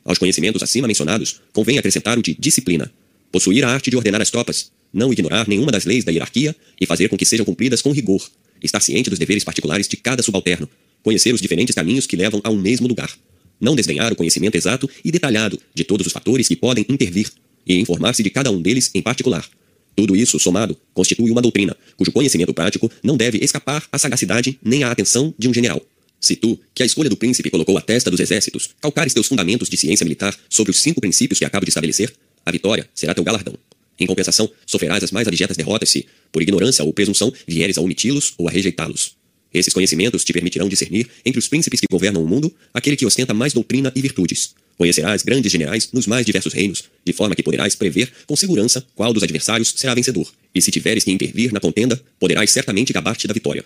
Aos 0.05 0.19
conhecimentos 0.19 0.63
acima 0.63 0.89
mencionados, 0.89 1.41
convém 1.53 1.79
acrescentar 1.79 2.19
o 2.19 2.23
de 2.23 2.35
disciplina. 2.35 2.93
Possuir 3.31 3.65
a 3.65 3.69
arte 3.69 3.91
de 3.91 3.97
ordenar 3.97 4.21
as 4.21 4.31
tropas, 4.31 4.73
não 4.93 5.13
ignorar 5.13 5.47
nenhuma 5.47 5.71
das 5.71 5.85
leis 5.85 6.05
da 6.05 6.11
hierarquia 6.11 6.57
e 6.81 6.87
fazer 6.87 7.09
com 7.09 7.17
que 7.17 7.25
sejam 7.25 7.47
cumpridas 7.47 7.81
com 7.81 7.93
rigor, 7.93 8.29
estar 8.63 8.81
ciente 8.81 9.09
dos 9.09 9.19
deveres 9.19 9.45
particulares 9.45 9.87
de 9.87 9.97
cada 9.97 10.23
subalterno, 10.23 10.69
conhecer 11.03 11.35
os 11.35 11.41
diferentes 11.41 11.75
caminhos 11.75 12.07
que 12.07 12.17
levam 12.17 12.41
a 12.45 12.51
um 12.51 12.57
mesmo 12.57 12.87
lugar, 12.87 13.11
não 13.61 13.77
desdenhar 13.77 14.13
o 14.13 14.17
conhecimento 14.17 14.57
exato 14.57 14.89
e 15.05 15.11
detalhado 15.11 15.59
de 15.75 15.85
todos 15.85 16.07
os 16.07 16.13
fatores 16.13 16.49
que 16.49 16.57
podem 16.57 16.85
intervir 16.89 17.31
e 17.67 17.79
informar-se 17.79 18.23
de 18.23 18.31
cada 18.31 18.51
um 18.51 18.61
deles 18.61 18.91
em 18.95 19.01
particular. 19.01 19.49
Tudo 19.95 20.17
isso, 20.17 20.39
somado, 20.39 20.77
constitui 20.95 21.31
uma 21.31 21.43
doutrina, 21.43 21.77
cujo 21.97 22.11
conhecimento 22.11 22.53
prático 22.55 22.91
não 23.03 23.17
deve 23.17 23.39
escapar 23.39 23.85
à 23.93 23.99
sagacidade 23.99 24.59
nem 24.65 24.83
à 24.83 24.91
atenção 24.91 25.35
de 25.39 25.49
um 25.49 25.55
general. 25.55 25.81
Se 26.21 26.37
tu, 26.37 26.59
que 26.75 26.83
a 26.83 26.87
escolha 26.87 27.11
do 27.11 27.17
príncipe 27.17 27.51
colocou 27.51 27.77
à 27.77 27.81
testa 27.81 28.11
dos 28.11 28.21
exércitos, 28.21 28.71
calcares 28.81 29.13
teus 29.13 29.27
fundamentos 29.27 29.69
de 29.69 29.77
ciência 29.77 30.05
militar 30.05 30.37
sobre 30.49 30.71
os 30.71 30.81
cinco 30.81 31.01
princípios 31.01 31.39
que 31.39 31.45
acabo 31.45 31.67
de 31.67 31.71
estabelecer, 31.71 32.13
a 32.47 32.51
vitória 32.51 32.89
será 32.95 33.15
teu 33.15 33.25
galardão. 33.25 33.55
Em 33.99 34.07
compensação, 34.07 34.51
sofrerás 34.67 35.05
as 35.05 35.13
mais 35.13 35.29
abjetas 35.29 35.57
derrotas 35.57 35.91
se, 35.91 36.07
por 36.31 36.43
ignorância 36.43 36.85
ou 36.85 36.93
presunção, 36.93 37.33
vieres 37.47 37.77
a 37.77 37.81
omiti-los 37.81 38.35
ou 38.39 38.49
a 38.49 38.51
rejeitá-los. 38.51 39.17
Esses 39.53 39.73
conhecimentos 39.73 40.25
te 40.25 40.33
permitirão 40.33 40.69
discernir 40.69 41.09
entre 41.25 41.39
os 41.39 41.49
príncipes 41.49 41.81
que 41.81 41.87
governam 41.91 42.23
o 42.25 42.29
mundo 42.29 42.53
aquele 42.73 42.97
que 42.97 43.07
ostenta 43.07 43.35
mais 43.35 43.53
doutrina 43.53 43.93
e 43.95 44.01
virtudes. 44.01 44.55
Conhecerás 44.79 45.23
grandes 45.23 45.53
generais 45.53 45.89
nos 45.93 46.07
mais 46.07 46.25
diversos 46.25 46.53
reinos, 46.53 46.85
de 47.05 47.13
forma 47.13 47.35
que 47.35 47.43
poderás 47.43 47.75
prever 47.75 48.11
com 48.27 48.35
segurança 48.35 48.85
qual 48.95 49.13
dos 49.13 49.23
adversários 49.23 49.73
será 49.77 49.95
vencedor. 49.95 50.27
E 50.55 50.61
se 50.61 50.71
tiveres 50.71 51.05
que 51.05 51.13
intervir 51.13 51.53
na 51.53 51.61
contenda, 51.61 52.01
poderás 52.19 52.51
certamente 52.51 52.93
gabar-te 52.93 53.27
da 53.27 53.35
vitória. 53.35 53.65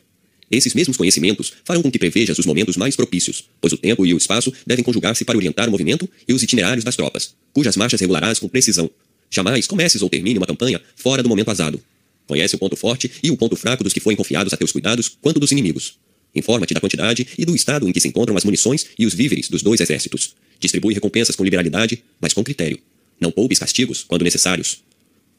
Esses 0.50 0.74
mesmos 0.74 0.96
conhecimentos 0.96 1.52
farão 1.64 1.82
com 1.82 1.90
que 1.90 1.98
prevejas 1.98 2.38
os 2.38 2.46
momentos 2.46 2.76
mais 2.76 2.94
propícios, 2.94 3.44
pois 3.60 3.72
o 3.72 3.76
tempo 3.76 4.06
e 4.06 4.14
o 4.14 4.16
espaço 4.16 4.52
devem 4.66 4.84
conjugar-se 4.84 5.24
para 5.24 5.36
orientar 5.36 5.68
o 5.68 5.70
movimento 5.70 6.08
e 6.28 6.32
os 6.32 6.42
itinerários 6.42 6.84
das 6.84 6.94
tropas, 6.94 7.34
cujas 7.52 7.76
marchas 7.76 8.00
regularás 8.00 8.38
com 8.38 8.48
precisão. 8.48 8.90
Jamais 9.28 9.66
comeces 9.66 10.02
ou 10.02 10.08
termine 10.08 10.38
uma 10.38 10.46
campanha 10.46 10.80
fora 10.94 11.22
do 11.22 11.28
momento 11.28 11.50
azado. 11.50 11.80
Conhece 12.26 12.56
o 12.56 12.58
ponto 12.58 12.76
forte 12.76 13.10
e 13.22 13.30
o 13.30 13.36
ponto 13.36 13.56
fraco 13.56 13.84
dos 13.84 13.92
que 13.92 14.00
forem 14.00 14.16
confiados 14.16 14.52
a 14.52 14.56
teus 14.56 14.72
cuidados 14.72 15.08
quanto 15.20 15.38
dos 15.38 15.52
inimigos. 15.52 15.98
Informa-te 16.34 16.74
da 16.74 16.80
quantidade 16.80 17.26
e 17.38 17.44
do 17.44 17.54
estado 17.54 17.88
em 17.88 17.92
que 17.92 18.00
se 18.00 18.08
encontram 18.08 18.36
as 18.36 18.44
munições 18.44 18.86
e 18.98 19.06
os 19.06 19.14
víveres 19.14 19.48
dos 19.48 19.62
dois 19.62 19.80
exércitos. 19.80 20.34
Distribui 20.60 20.92
recompensas 20.92 21.36
com 21.36 21.44
liberalidade, 21.44 22.02
mas 22.20 22.32
com 22.32 22.44
critério. 22.44 22.78
Não 23.20 23.30
poupes 23.30 23.58
castigos 23.58 24.04
quando 24.06 24.22
necessários. 24.22 24.82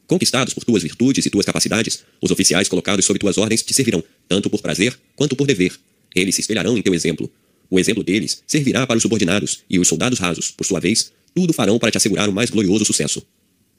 Conquistados 0.06 0.54
por 0.54 0.64
tuas 0.64 0.82
virtudes 0.82 1.26
e 1.26 1.30
tuas 1.30 1.44
capacidades, 1.44 2.02
os 2.20 2.30
oficiais 2.30 2.66
colocados 2.66 3.04
sob 3.04 3.18
tuas 3.18 3.36
ordens 3.36 3.62
te 3.62 3.74
servirão, 3.74 4.02
tanto 4.26 4.48
por 4.48 4.60
prazer 4.60 4.98
quanto 5.14 5.36
por 5.36 5.46
dever. 5.46 5.78
Eles 6.14 6.34
se 6.34 6.40
espelharão 6.40 6.78
em 6.78 6.82
teu 6.82 6.94
exemplo. 6.94 7.30
O 7.70 7.78
exemplo 7.78 8.02
deles 8.02 8.42
servirá 8.46 8.86
para 8.86 8.96
os 8.96 9.02
subordinados, 9.02 9.60
e 9.68 9.78
os 9.78 9.86
soldados 9.86 10.18
rasos, 10.18 10.50
por 10.50 10.64
sua 10.64 10.80
vez, 10.80 11.12
tudo 11.34 11.52
farão 11.52 11.78
para 11.78 11.90
te 11.90 11.98
assegurar 11.98 12.28
o 12.28 12.32
mais 12.32 12.48
glorioso 12.48 12.84
sucesso. 12.84 13.22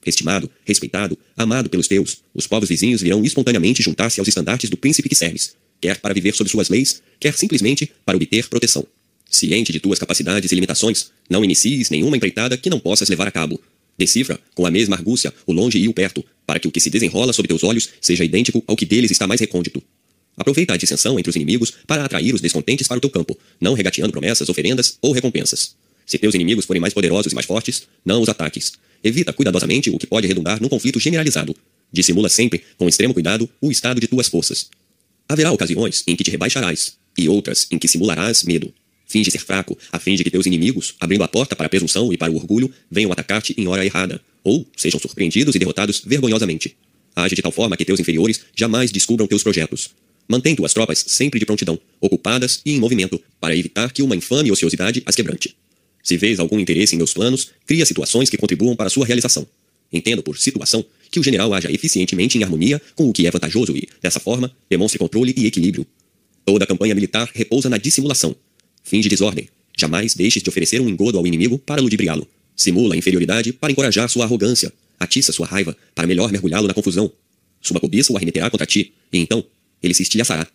Estimado, 0.05 0.49
respeitado, 0.65 1.17
amado 1.35 1.69
pelos 1.69 1.87
teus, 1.87 2.17
os 2.33 2.47
povos 2.47 2.69
vizinhos 2.69 3.01
virão 3.01 3.23
espontaneamente 3.23 3.83
juntar-se 3.83 4.19
aos 4.19 4.27
estandartes 4.27 4.69
do 4.69 4.77
príncipe 4.77 5.09
que 5.09 5.15
serves, 5.15 5.55
quer 5.81 5.99
para 5.99 6.13
viver 6.13 6.33
sob 6.33 6.49
suas 6.49 6.69
leis, 6.69 7.01
quer 7.19 7.37
simplesmente 7.37 7.91
para 8.05 8.15
obter 8.15 8.47
proteção. 8.47 8.85
Ciente 9.29 9.71
de 9.71 9.79
tuas 9.79 9.99
capacidades 9.99 10.51
e 10.51 10.55
limitações, 10.55 11.11
não 11.29 11.43
inicies 11.43 11.89
nenhuma 11.89 12.17
empreitada 12.17 12.57
que 12.57 12.69
não 12.69 12.79
possas 12.79 13.09
levar 13.09 13.27
a 13.27 13.31
cabo. 13.31 13.61
Decifra, 13.97 14.39
com 14.55 14.65
a 14.65 14.71
mesma 14.71 14.95
argúcia, 14.95 15.33
o 15.45 15.51
longe 15.51 15.77
e 15.77 15.87
o 15.87 15.93
perto, 15.93 16.25
para 16.47 16.59
que 16.59 16.67
o 16.67 16.71
que 16.71 16.79
se 16.79 16.89
desenrola 16.89 17.33
sob 17.33 17.47
teus 17.47 17.63
olhos 17.63 17.89
seja 18.01 18.23
idêntico 18.23 18.63
ao 18.65 18.75
que 18.75 18.85
deles 18.85 19.11
está 19.11 19.27
mais 19.27 19.41
recôndito. 19.41 19.83
Aproveita 20.37 20.73
a 20.73 20.77
dissensão 20.77 21.19
entre 21.19 21.29
os 21.29 21.35
inimigos 21.35 21.73
para 21.85 22.05
atrair 22.05 22.33
os 22.33 22.39
descontentes 22.39 22.87
para 22.87 22.97
o 22.97 23.01
teu 23.01 23.09
campo, 23.09 23.37
não 23.59 23.73
regateando 23.73 24.11
promessas, 24.11 24.47
oferendas 24.47 24.97
ou 25.01 25.11
recompensas. 25.11 25.75
Se 26.05 26.17
teus 26.17 26.33
inimigos 26.33 26.65
forem 26.65 26.79
mais 26.79 26.93
poderosos 26.93 27.33
e 27.33 27.35
mais 27.35 27.45
fortes, 27.45 27.83
não 28.03 28.21
os 28.21 28.29
ataques. 28.29 28.71
Evita 29.03 29.33
cuidadosamente 29.33 29.89
o 29.89 29.97
que 29.97 30.07
pode 30.07 30.27
redundar 30.27 30.61
num 30.61 30.69
conflito 30.69 30.99
generalizado. 30.99 31.55
Dissimula 31.91 32.29
sempre, 32.29 32.63
com 32.77 32.87
extremo 32.87 33.13
cuidado, 33.13 33.49
o 33.61 33.71
estado 33.71 33.99
de 33.99 34.07
tuas 34.07 34.27
forças. 34.27 34.69
Haverá 35.27 35.51
ocasiões 35.51 36.03
em 36.07 36.15
que 36.15 36.23
te 36.23 36.31
rebaixarás, 36.31 36.97
e 37.17 37.29
outras 37.29 37.67
em 37.71 37.77
que 37.77 37.87
simularás 37.87 38.43
medo. 38.43 38.73
Finge 39.05 39.31
ser 39.31 39.39
fraco, 39.39 39.77
a 39.91 39.99
fim 39.99 40.15
de 40.15 40.23
que 40.23 40.29
teus 40.29 40.45
inimigos, 40.45 40.95
abrindo 40.99 41.23
a 41.23 41.27
porta 41.27 41.55
para 41.55 41.65
a 41.65 41.69
presunção 41.69 42.13
e 42.13 42.17
para 42.17 42.31
o 42.31 42.35
orgulho, 42.35 42.71
venham 42.91 43.11
atacar-te 43.11 43.55
em 43.57 43.67
hora 43.67 43.83
errada, 43.83 44.21
ou 44.43 44.67
sejam 44.77 44.99
surpreendidos 44.99 45.55
e 45.55 45.59
derrotados 45.59 46.01
vergonhosamente. 46.05 46.75
Age 47.15 47.35
de 47.35 47.41
tal 47.41 47.51
forma 47.51 47.75
que 47.75 47.85
teus 47.85 47.99
inferiores 47.99 48.41
jamais 48.55 48.91
descubram 48.91 49.27
teus 49.27 49.41
projetos. 49.41 49.89
Mantém 50.27 50.55
tuas 50.55 50.73
tropas 50.73 51.03
sempre 51.07 51.39
de 51.39 51.45
prontidão, 51.45 51.79
ocupadas 51.99 52.61
e 52.63 52.73
em 52.73 52.79
movimento, 52.79 53.19
para 53.41 53.55
evitar 53.55 53.91
que 53.91 54.03
uma 54.03 54.15
infame 54.15 54.51
ociosidade 54.51 55.01
as 55.05 55.15
quebrante. 55.15 55.55
Se 56.03 56.17
vês 56.17 56.39
algum 56.39 56.59
interesse 56.59 56.95
em 56.95 56.97
meus 56.97 57.13
planos, 57.13 57.51
cria 57.65 57.85
situações 57.85 58.29
que 58.29 58.37
contribuam 58.37 58.75
para 58.75 58.89
sua 58.89 59.05
realização. 59.05 59.47
Entendo 59.91 60.21
por 60.21 60.37
situação 60.37 60.85
que 61.11 61.19
o 61.19 61.23
general 61.23 61.53
haja 61.53 61.71
eficientemente 61.71 62.37
em 62.37 62.43
harmonia 62.43 62.81
com 62.95 63.09
o 63.09 63.13
que 63.13 63.25
é 63.25 63.31
vantajoso 63.31 63.75
e, 63.75 63.87
dessa 64.01 64.19
forma, 64.19 64.51
demonstre 64.69 64.99
controle 64.99 65.33
e 65.35 65.45
equilíbrio. 65.45 65.85
Toda 66.45 66.65
campanha 66.65 66.95
militar 66.95 67.29
repousa 67.33 67.69
na 67.69 67.77
dissimulação. 67.77 68.35
Finge 68.83 69.09
desordem. 69.09 69.49
Jamais 69.77 70.13
deixes 70.13 70.43
de 70.43 70.49
oferecer 70.49 70.81
um 70.81 70.89
engodo 70.89 71.17
ao 71.17 71.25
inimigo 71.25 71.57
para 71.57 71.81
ludibriá-lo. 71.81 72.27
Simula 72.55 72.97
inferioridade 72.97 73.53
para 73.53 73.71
encorajar 73.71 74.09
sua 74.09 74.25
arrogância. 74.25 74.71
Atiça 74.99 75.31
sua 75.31 75.47
raiva 75.47 75.75
para 75.95 76.07
melhor 76.07 76.31
mergulhá-lo 76.31 76.67
na 76.67 76.73
confusão. 76.73 77.11
Sua 77.61 77.79
cobiça 77.79 78.11
o 78.11 78.17
arremeterá 78.17 78.49
contra 78.49 78.65
ti, 78.65 78.93
e 79.11 79.17
então 79.17 79.43
ele 79.81 79.93
se 79.93 80.03
estilhaçará. 80.03 80.47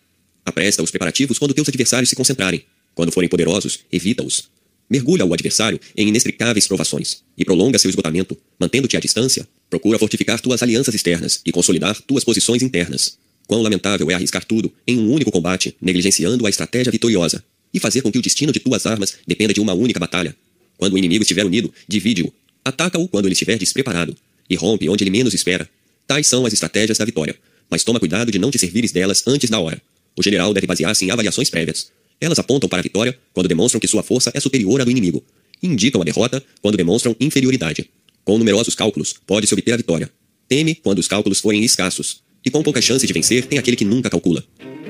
Apresta 0.45 0.83
os 0.83 0.91
preparativos 0.91 1.39
quando 1.39 1.53
teus 1.53 1.67
adversários 1.67 2.09
se 2.09 2.15
concentrarem. 2.15 2.63
Quando 2.93 3.11
forem 3.11 3.27
poderosos, 3.27 3.79
evita-os. 3.91 4.49
Mergulha 4.89 5.25
o 5.25 5.33
adversário 5.33 5.79
em 5.97 6.07
inextricáveis 6.07 6.67
provações 6.67 7.23
e 7.37 7.43
prolonga 7.43 7.79
seu 7.79 7.89
esgotamento, 7.89 8.37
mantendo-te 8.59 8.95
à 8.95 8.99
distância. 8.99 9.47
Procura 9.69 9.97
fortificar 9.97 10.39
tuas 10.39 10.61
alianças 10.61 10.93
externas 10.93 11.41
e 11.45 11.51
consolidar 11.51 11.99
tuas 12.01 12.23
posições 12.23 12.61
internas. 12.61 13.17
Quão 13.47 13.61
lamentável 13.61 14.09
é 14.11 14.13
arriscar 14.13 14.45
tudo 14.45 14.71
em 14.87 14.97
um 14.97 15.11
único 15.11 15.31
combate, 15.31 15.75
negligenciando 15.81 16.45
a 16.45 16.49
estratégia 16.49 16.91
vitoriosa, 16.91 17.43
e 17.73 17.79
fazer 17.79 18.01
com 18.01 18.11
que 18.11 18.17
o 18.17 18.21
destino 18.21 18.51
de 18.51 18.59
tuas 18.59 18.85
armas 18.85 19.15
dependa 19.27 19.53
de 19.53 19.59
uma 19.59 19.73
única 19.73 19.99
batalha. 19.99 20.35
Quando 20.77 20.93
o 20.93 20.97
inimigo 20.97 21.23
estiver 21.23 21.45
unido, 21.45 21.73
divide-o. 21.87 22.31
Ataca-o 22.63 23.07
quando 23.07 23.25
ele 23.25 23.33
estiver 23.33 23.57
despreparado, 23.57 24.15
e 24.49 24.55
rompe 24.55 24.87
onde 24.87 25.03
ele 25.03 25.11
menos 25.11 25.33
espera. 25.33 25.69
Tais 26.07 26.27
são 26.27 26.45
as 26.45 26.53
estratégias 26.53 26.97
da 26.97 27.05
vitória, 27.05 27.35
mas 27.69 27.83
toma 27.83 27.99
cuidado 27.99 28.31
de 28.31 28.39
não 28.39 28.51
te 28.51 28.59
servires 28.59 28.91
delas 28.91 29.23
antes 29.27 29.49
da 29.49 29.59
hora. 29.59 29.81
O 30.17 30.23
general 30.23 30.53
deve 30.53 30.67
basear-se 30.67 31.05
em 31.05 31.11
avaliações 31.11 31.49
prévias, 31.49 31.91
elas 32.19 32.39
apontam 32.39 32.69
para 32.69 32.79
a 32.79 32.83
vitória 32.83 33.17
quando 33.33 33.47
demonstram 33.47 33.79
que 33.79 33.87
sua 33.87 34.03
força 34.03 34.31
é 34.33 34.39
superior 34.39 34.81
à 34.81 34.83
do 34.83 34.91
inimigo. 34.91 35.23
Indicam 35.61 36.01
a 36.01 36.05
derrota 36.05 36.43
quando 36.61 36.77
demonstram 36.77 37.15
inferioridade. 37.19 37.89
Com 38.23 38.37
numerosos 38.37 38.75
cálculos, 38.75 39.15
pode-se 39.25 39.53
obter 39.53 39.73
a 39.73 39.77
vitória. 39.77 40.09
Teme 40.47 40.75
quando 40.75 40.99
os 40.99 41.07
cálculos 41.07 41.39
forem 41.39 41.63
escassos. 41.63 42.23
E 42.43 42.49
com 42.49 42.61
pouca 42.61 42.81
chance 42.81 43.05
de 43.05 43.13
vencer 43.13 43.45
tem 43.45 43.57
aquele 43.57 43.75
que 43.75 43.85
nunca 43.85 44.09
calcula. 44.09 44.43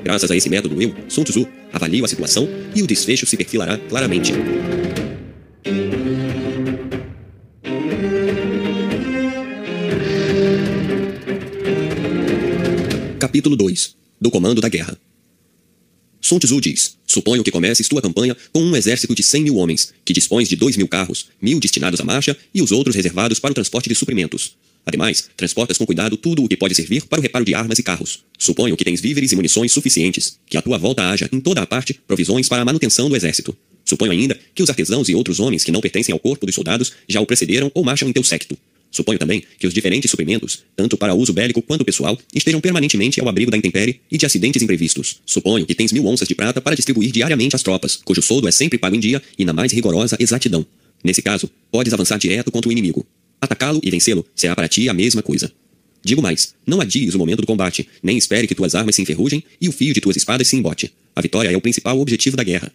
Graças 0.04 0.30
a 0.30 0.36
esse 0.36 0.48
método, 0.48 0.80
eu, 0.80 0.94
Sun 1.08 1.24
Tzu, 1.24 1.48
avalio 1.72 2.04
a 2.04 2.08
situação 2.08 2.48
e 2.74 2.82
o 2.82 2.86
desfecho 2.86 3.26
se 3.26 3.36
perfilará 3.36 3.76
claramente. 3.76 4.32
Capítulo 13.18 13.56
2 13.56 13.96
Do 14.20 14.30
Comando 14.30 14.60
da 14.60 14.68
Guerra 14.68 14.96
Sun 16.20 16.38
Tzu 16.38 16.60
diz: 16.60 16.96
Suponho 17.06 17.44
que 17.44 17.50
comeces 17.50 17.88
tua 17.88 18.02
campanha 18.02 18.36
com 18.52 18.62
um 18.62 18.76
exército 18.76 19.14
de 19.14 19.22
cem 19.22 19.42
mil 19.42 19.56
homens, 19.56 19.92
que 20.04 20.12
dispões 20.12 20.48
de 20.48 20.56
dois 20.56 20.76
mil 20.76 20.88
carros, 20.88 21.28
mil 21.40 21.60
destinados 21.60 22.00
à 22.00 22.04
marcha 22.04 22.36
e 22.54 22.60
os 22.60 22.72
outros 22.72 22.96
reservados 22.96 23.38
para 23.38 23.52
o 23.52 23.54
transporte 23.54 23.88
de 23.88 23.94
suprimentos. 23.94 24.56
Ademais, 24.84 25.28
transportas 25.36 25.76
com 25.76 25.84
cuidado 25.84 26.16
tudo 26.16 26.44
o 26.44 26.48
que 26.48 26.56
pode 26.56 26.74
servir 26.74 27.04
para 27.06 27.18
o 27.18 27.22
reparo 27.22 27.44
de 27.44 27.54
armas 27.54 27.78
e 27.78 27.82
carros. 27.82 28.24
Suponho 28.38 28.76
que 28.76 28.84
tens 28.84 29.00
víveres 29.00 29.32
e 29.32 29.36
munições 29.36 29.72
suficientes, 29.72 30.38
que 30.46 30.56
à 30.56 30.62
tua 30.62 30.78
volta 30.78 31.02
haja, 31.08 31.28
em 31.32 31.40
toda 31.40 31.60
a 31.60 31.66
parte, 31.66 32.00
provisões 32.06 32.48
para 32.48 32.62
a 32.62 32.64
manutenção 32.64 33.08
do 33.08 33.16
exército. 33.16 33.56
Suponho 33.84 34.12
ainda 34.12 34.38
que 34.54 34.62
os 34.62 34.70
artesãos 34.70 35.08
e 35.08 35.14
outros 35.14 35.40
homens 35.40 35.64
que 35.64 35.72
não 35.72 35.80
pertencem 35.80 36.12
ao 36.12 36.18
corpo 36.20 36.46
dos 36.46 36.54
soldados 36.54 36.92
já 37.08 37.20
o 37.20 37.26
precederam 37.26 37.70
ou 37.74 37.84
marcham 37.84 38.08
em 38.08 38.12
teu 38.12 38.22
séquito. 38.22 38.56
Suponho 38.96 39.18
também 39.18 39.42
que 39.58 39.66
os 39.66 39.74
diferentes 39.74 40.10
suprimentos, 40.10 40.64
tanto 40.74 40.96
para 40.96 41.14
uso 41.14 41.30
bélico 41.30 41.60
quanto 41.60 41.84
pessoal, 41.84 42.18
estejam 42.34 42.62
permanentemente 42.62 43.20
ao 43.20 43.28
abrigo 43.28 43.50
da 43.50 43.56
intempérie 43.58 44.00
e 44.10 44.16
de 44.16 44.24
acidentes 44.24 44.62
imprevistos. 44.62 45.20
Suponho 45.26 45.66
que 45.66 45.74
tens 45.74 45.92
mil 45.92 46.06
onças 46.06 46.26
de 46.26 46.34
prata 46.34 46.62
para 46.62 46.74
distribuir 46.74 47.12
diariamente 47.12 47.54
às 47.54 47.62
tropas, 47.62 47.96
cujo 48.02 48.22
soldo 48.22 48.48
é 48.48 48.50
sempre 48.50 48.78
pago 48.78 48.96
em 48.96 49.00
dia 49.00 49.22
e 49.38 49.44
na 49.44 49.52
mais 49.52 49.70
rigorosa 49.70 50.16
exatidão. 50.18 50.64
Nesse 51.04 51.20
caso, 51.20 51.50
podes 51.70 51.92
avançar 51.92 52.18
direto 52.18 52.50
contra 52.50 52.70
o 52.70 52.72
inimigo. 52.72 53.06
Atacá-lo 53.38 53.80
e 53.82 53.90
vencê-lo 53.90 54.24
será 54.34 54.56
para 54.56 54.66
ti 54.66 54.88
a 54.88 54.94
mesma 54.94 55.22
coisa. 55.22 55.52
Digo 56.02 56.22
mais, 56.22 56.54
não 56.66 56.80
adies 56.80 57.14
o 57.14 57.18
momento 57.18 57.42
do 57.42 57.46
combate, 57.46 57.86
nem 58.02 58.16
espere 58.16 58.46
que 58.46 58.54
tuas 58.54 58.74
armas 58.74 58.94
se 58.96 59.02
enferrujem 59.02 59.44
e 59.60 59.68
o 59.68 59.72
fio 59.72 59.92
de 59.92 60.00
tuas 60.00 60.16
espadas 60.16 60.48
se 60.48 60.56
embote. 60.56 60.90
A 61.14 61.20
vitória 61.20 61.50
é 61.50 61.56
o 61.56 61.60
principal 61.60 62.00
objetivo 62.00 62.34
da 62.34 62.42
guerra. 62.42 62.72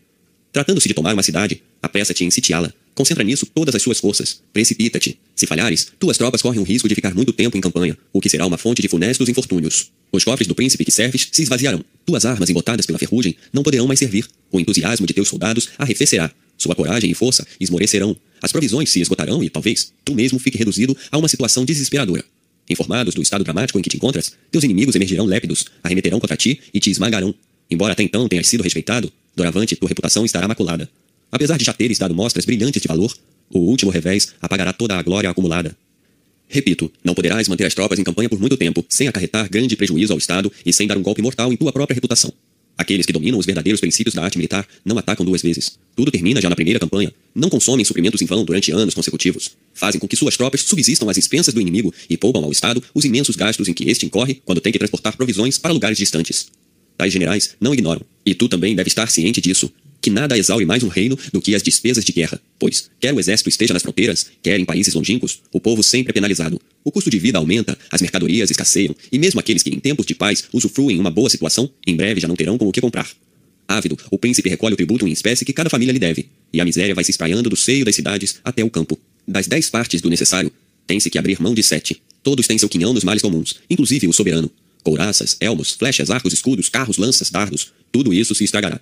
Tratando-se 0.51 0.88
de 0.88 0.93
tomar 0.93 1.13
uma 1.13 1.24
cidade, 1.24 1.62
apressa-te 1.81 2.25
em 2.25 2.31
sitiá-la. 2.31 2.74
Concentra 2.93 3.24
nisso 3.24 3.46
todas 3.46 3.74
as 3.74 3.81
suas 3.81 4.00
forças. 4.00 4.41
Precipita-te. 4.51 5.17
Se 5.34 5.48
falhares, 5.48 5.88
tuas 5.98 6.17
tropas 6.17 6.41
correm 6.41 6.60
o 6.60 6.63
risco 6.63 6.89
de 6.89 6.96
ficar 6.96 7.15
muito 7.15 7.31
tempo 7.31 7.58
em 7.58 7.62
campanha, 7.62 7.98
o 8.12 8.20
que 8.20 8.29
será 8.29 8.46
uma 8.46 8.58
fonte 8.58 8.81
de 8.81 8.88
funestos 8.89 9.29
infortúnios. 9.29 9.91
Os 10.12 10.25
cofres 10.25 10.48
do 10.48 10.53
príncipe 10.53 10.84
que 10.84 10.91
serves 10.91 11.29
se 11.31 11.41
esvaziarão. 11.41 11.84
Tuas 12.05 12.25
armas 12.25 12.50
embotadas 12.50 12.86
pela 12.86 13.00
ferrugem 13.00 13.36
não 13.53 13.63
poderão 13.63 13.88
mais 13.88 14.00
servir. 14.00 14.27
O 14.51 14.60
entusiasmo 14.60 15.08
de 15.08 15.13
teus 15.13 15.29
soldados 15.29 15.70
arrefecerá. 15.77 16.29
Sua 16.58 16.75
coragem 16.75 17.10
e 17.10 17.13
força 17.13 17.48
esmorecerão. 17.60 18.15
As 18.41 18.51
provisões 18.51 18.89
se 18.89 19.00
esgotarão 19.00 19.41
e, 19.41 19.50
talvez, 19.50 19.93
tu 20.03 20.13
mesmo 20.13 20.38
fique 20.38 20.58
reduzido 20.58 20.96
a 21.10 21.17
uma 21.17 21.29
situação 21.29 21.63
desesperadora. 21.63 22.25
Informados 22.70 23.15
do 23.15 23.22
estado 23.22 23.43
dramático 23.43 23.79
em 23.79 23.81
que 23.81 23.89
te 23.89 23.98
encontras, 23.98 24.34
teus 24.51 24.63
inimigos 24.63 24.96
emergirão 24.96 25.25
lépidos, 25.25 25.65
arremeterão 25.81 26.20
contra 26.20 26.38
ti 26.38 26.60
e 26.74 26.79
te 26.79 26.91
esmagarão. 26.91 27.34
Embora 27.71 27.93
até 27.93 28.03
então 28.03 28.27
tenhas 28.27 28.49
sido 28.49 28.61
respeitado, 28.61 29.11
doravante 29.33 29.77
tua 29.77 29.87
reputação 29.87 30.25
estará 30.25 30.45
maculada. 30.45 30.89
Apesar 31.31 31.57
de 31.57 31.63
já 31.63 31.71
teres 31.71 31.97
dado 31.97 32.13
mostras 32.13 32.43
brilhantes 32.43 32.81
de 32.81 32.87
valor, 32.87 33.15
o 33.49 33.59
último 33.59 33.89
revés 33.89 34.33
apagará 34.41 34.73
toda 34.73 34.97
a 34.97 35.01
glória 35.01 35.29
acumulada. 35.29 35.75
Repito, 36.49 36.91
não 37.01 37.13
poderás 37.13 37.47
manter 37.47 37.65
as 37.65 37.73
tropas 37.73 37.97
em 37.97 38.03
campanha 38.03 38.27
por 38.27 38.37
muito 38.37 38.57
tempo, 38.57 38.85
sem 38.89 39.07
acarretar 39.07 39.49
grande 39.49 39.77
prejuízo 39.77 40.11
ao 40.11 40.19
Estado 40.19 40.51
e 40.65 40.73
sem 40.73 40.85
dar 40.85 40.97
um 40.97 41.01
golpe 41.01 41.21
mortal 41.21 41.53
em 41.53 41.55
tua 41.55 41.71
própria 41.71 41.95
reputação. 41.95 42.33
Aqueles 42.77 43.05
que 43.05 43.13
dominam 43.13 43.39
os 43.39 43.45
verdadeiros 43.45 43.79
princípios 43.79 44.15
da 44.15 44.23
arte 44.23 44.37
militar 44.37 44.67
não 44.83 44.97
atacam 44.97 45.25
duas 45.25 45.41
vezes. 45.41 45.77
Tudo 45.95 46.11
termina 46.11 46.41
já 46.41 46.49
na 46.49 46.55
primeira 46.55 46.79
campanha. 46.79 47.13
Não 47.33 47.49
consomem 47.49 47.85
suprimentos 47.85 48.21
em 48.21 48.25
vão 48.25 48.43
durante 48.43 48.71
anos 48.71 48.93
consecutivos. 48.93 49.51
Fazem 49.73 49.99
com 49.99 50.07
que 50.07 50.15
suas 50.17 50.35
tropas 50.35 50.61
subsistam 50.61 51.07
às 51.09 51.17
expensas 51.17 51.53
do 51.53 51.61
inimigo 51.61 51.93
e 52.09 52.17
poupam 52.17 52.43
ao 52.43 52.51
Estado 52.51 52.83
os 52.93 53.05
imensos 53.05 53.35
gastos 53.35 53.67
em 53.67 53.73
que 53.73 53.89
este 53.89 54.05
incorre 54.05 54.41
quando 54.43 54.59
tem 54.59 54.73
que 54.73 54.79
transportar 54.79 55.15
provisões 55.15 55.57
para 55.57 55.71
lugares 55.71 55.97
distantes. 55.97 56.47
Tais 57.01 57.12
generais 57.12 57.55
não 57.60 57.74
ignoram, 57.74 58.03
e 58.24 58.36
tu 58.36 58.48
também 58.48 58.75
deve 58.75 58.88
estar 58.88 59.10
ciente 59.10 59.41
disso, 59.41 59.74
que 60.00 60.12
nada 60.12 60.38
exaure 60.38 60.67
mais 60.67 60.84
um 60.84 60.88
reino 60.88 61.17
do 61.34 61.41
que 61.41 61.55
as 61.55 61.63
despesas 61.63 62.05
de 62.05 62.12
guerra, 62.12 62.39
pois, 62.60 62.91
quer 63.00 63.12
o 63.12 63.20
exército 63.20 63.50
esteja 63.50 63.74
nas 63.74 63.81
fronteiras, 63.81 64.27
quer 64.43 64.60
em 64.60 64.65
países 64.65 64.93
longínquos, 64.93 65.39
o 65.51 65.60
povo 65.60 65.81
sempre 65.81 66.12
é 66.12 66.13
penalizado. 66.13 66.62
O 66.84 66.91
custo 66.91 67.10
de 67.10 67.17
vida 67.17 67.39
aumenta, 67.39 67.75
as 67.89 68.03
mercadorias 68.03 68.51
escasseiam, 68.51 68.96
e 69.12 69.17
mesmo 69.17 69.39
aqueles 69.39 69.63
que 69.63 69.72
em 69.72 69.79
tempos 69.79 70.05
de 70.05 70.13
paz 70.13 70.43
usufruem 70.53 71.00
uma 71.00 71.10
boa 71.10 71.27
situação, 71.27 71.67
em 71.88 71.96
breve 71.96 72.22
já 72.22 72.27
não 72.27 72.36
terão 72.36 72.55
com 72.55 72.67
o 72.67 72.72
que 72.72 72.79
comprar. 72.79 73.10
Ávido, 73.67 73.98
o 74.12 74.20
príncipe 74.20 74.48
recolhe 74.48 74.75
o 74.75 74.77
tributo 74.77 75.08
em 75.08 75.12
espécie 75.12 75.43
que 75.43 75.53
cada 75.53 75.72
família 75.72 75.91
lhe 75.91 75.98
deve, 75.98 76.29
e 76.53 76.62
a 76.62 76.65
miséria 76.65 76.93
vai 76.93 77.03
se 77.03 77.10
espraiando 77.10 77.50
do 77.50 77.55
seio 77.55 77.84
das 77.84 77.96
cidades 77.96 78.36
até 78.43 78.63
o 78.63 78.70
campo. 78.70 78.96
Das 79.27 79.48
dez 79.48 79.72
partes 79.72 80.01
do 80.01 80.10
necessário, 80.12 80.51
tem-se 80.86 81.10
que 81.10 81.17
abrir 81.17 81.41
mão 81.41 81.55
de 81.55 81.63
sete. 81.63 82.00
Todos 82.22 82.46
têm 82.46 82.60
seu 82.60 82.70
quinhão 82.70 82.93
nos 82.93 83.03
males 83.03 83.24
comuns, 83.24 83.55
inclusive 83.67 84.08
o 84.08 84.13
soberano. 84.13 84.51
Couraças, 84.83 85.38
elmos, 85.39 85.73
flechas, 85.73 86.09
arcos, 86.09 86.33
escudos, 86.33 86.69
carros, 86.69 86.97
lanças, 86.97 87.29
dardos, 87.29 87.71
tudo 87.91 88.13
isso 88.13 88.33
se 88.33 88.43
estragará. 88.43 88.79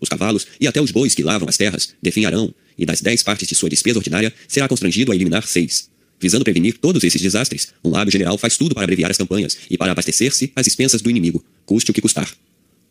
Os 0.00 0.08
cavalos 0.08 0.46
e 0.60 0.66
até 0.66 0.80
os 0.80 0.90
bois 0.90 1.14
que 1.14 1.22
lavram 1.22 1.48
as 1.48 1.56
terras 1.56 1.94
definharão, 2.02 2.52
e 2.76 2.86
das 2.86 3.00
dez 3.00 3.22
partes 3.22 3.46
de 3.46 3.54
sua 3.54 3.68
despesa 3.68 3.98
ordinária 3.98 4.32
será 4.48 4.66
constrangido 4.66 5.12
a 5.12 5.14
eliminar 5.14 5.46
seis. 5.46 5.90
Visando 6.18 6.44
prevenir 6.44 6.78
todos 6.78 7.04
esses 7.04 7.20
desastres, 7.20 7.68
um 7.84 7.90
lábio 7.90 8.10
general 8.12 8.38
faz 8.38 8.56
tudo 8.56 8.74
para 8.74 8.84
abreviar 8.84 9.10
as 9.10 9.18
campanhas 9.18 9.58
e 9.68 9.76
para 9.76 9.92
abastecer-se 9.92 10.52
às 10.56 10.66
expensas 10.66 11.02
do 11.02 11.10
inimigo, 11.10 11.44
custe 11.66 11.90
o 11.90 11.94
que 11.94 12.00
custar. 12.00 12.32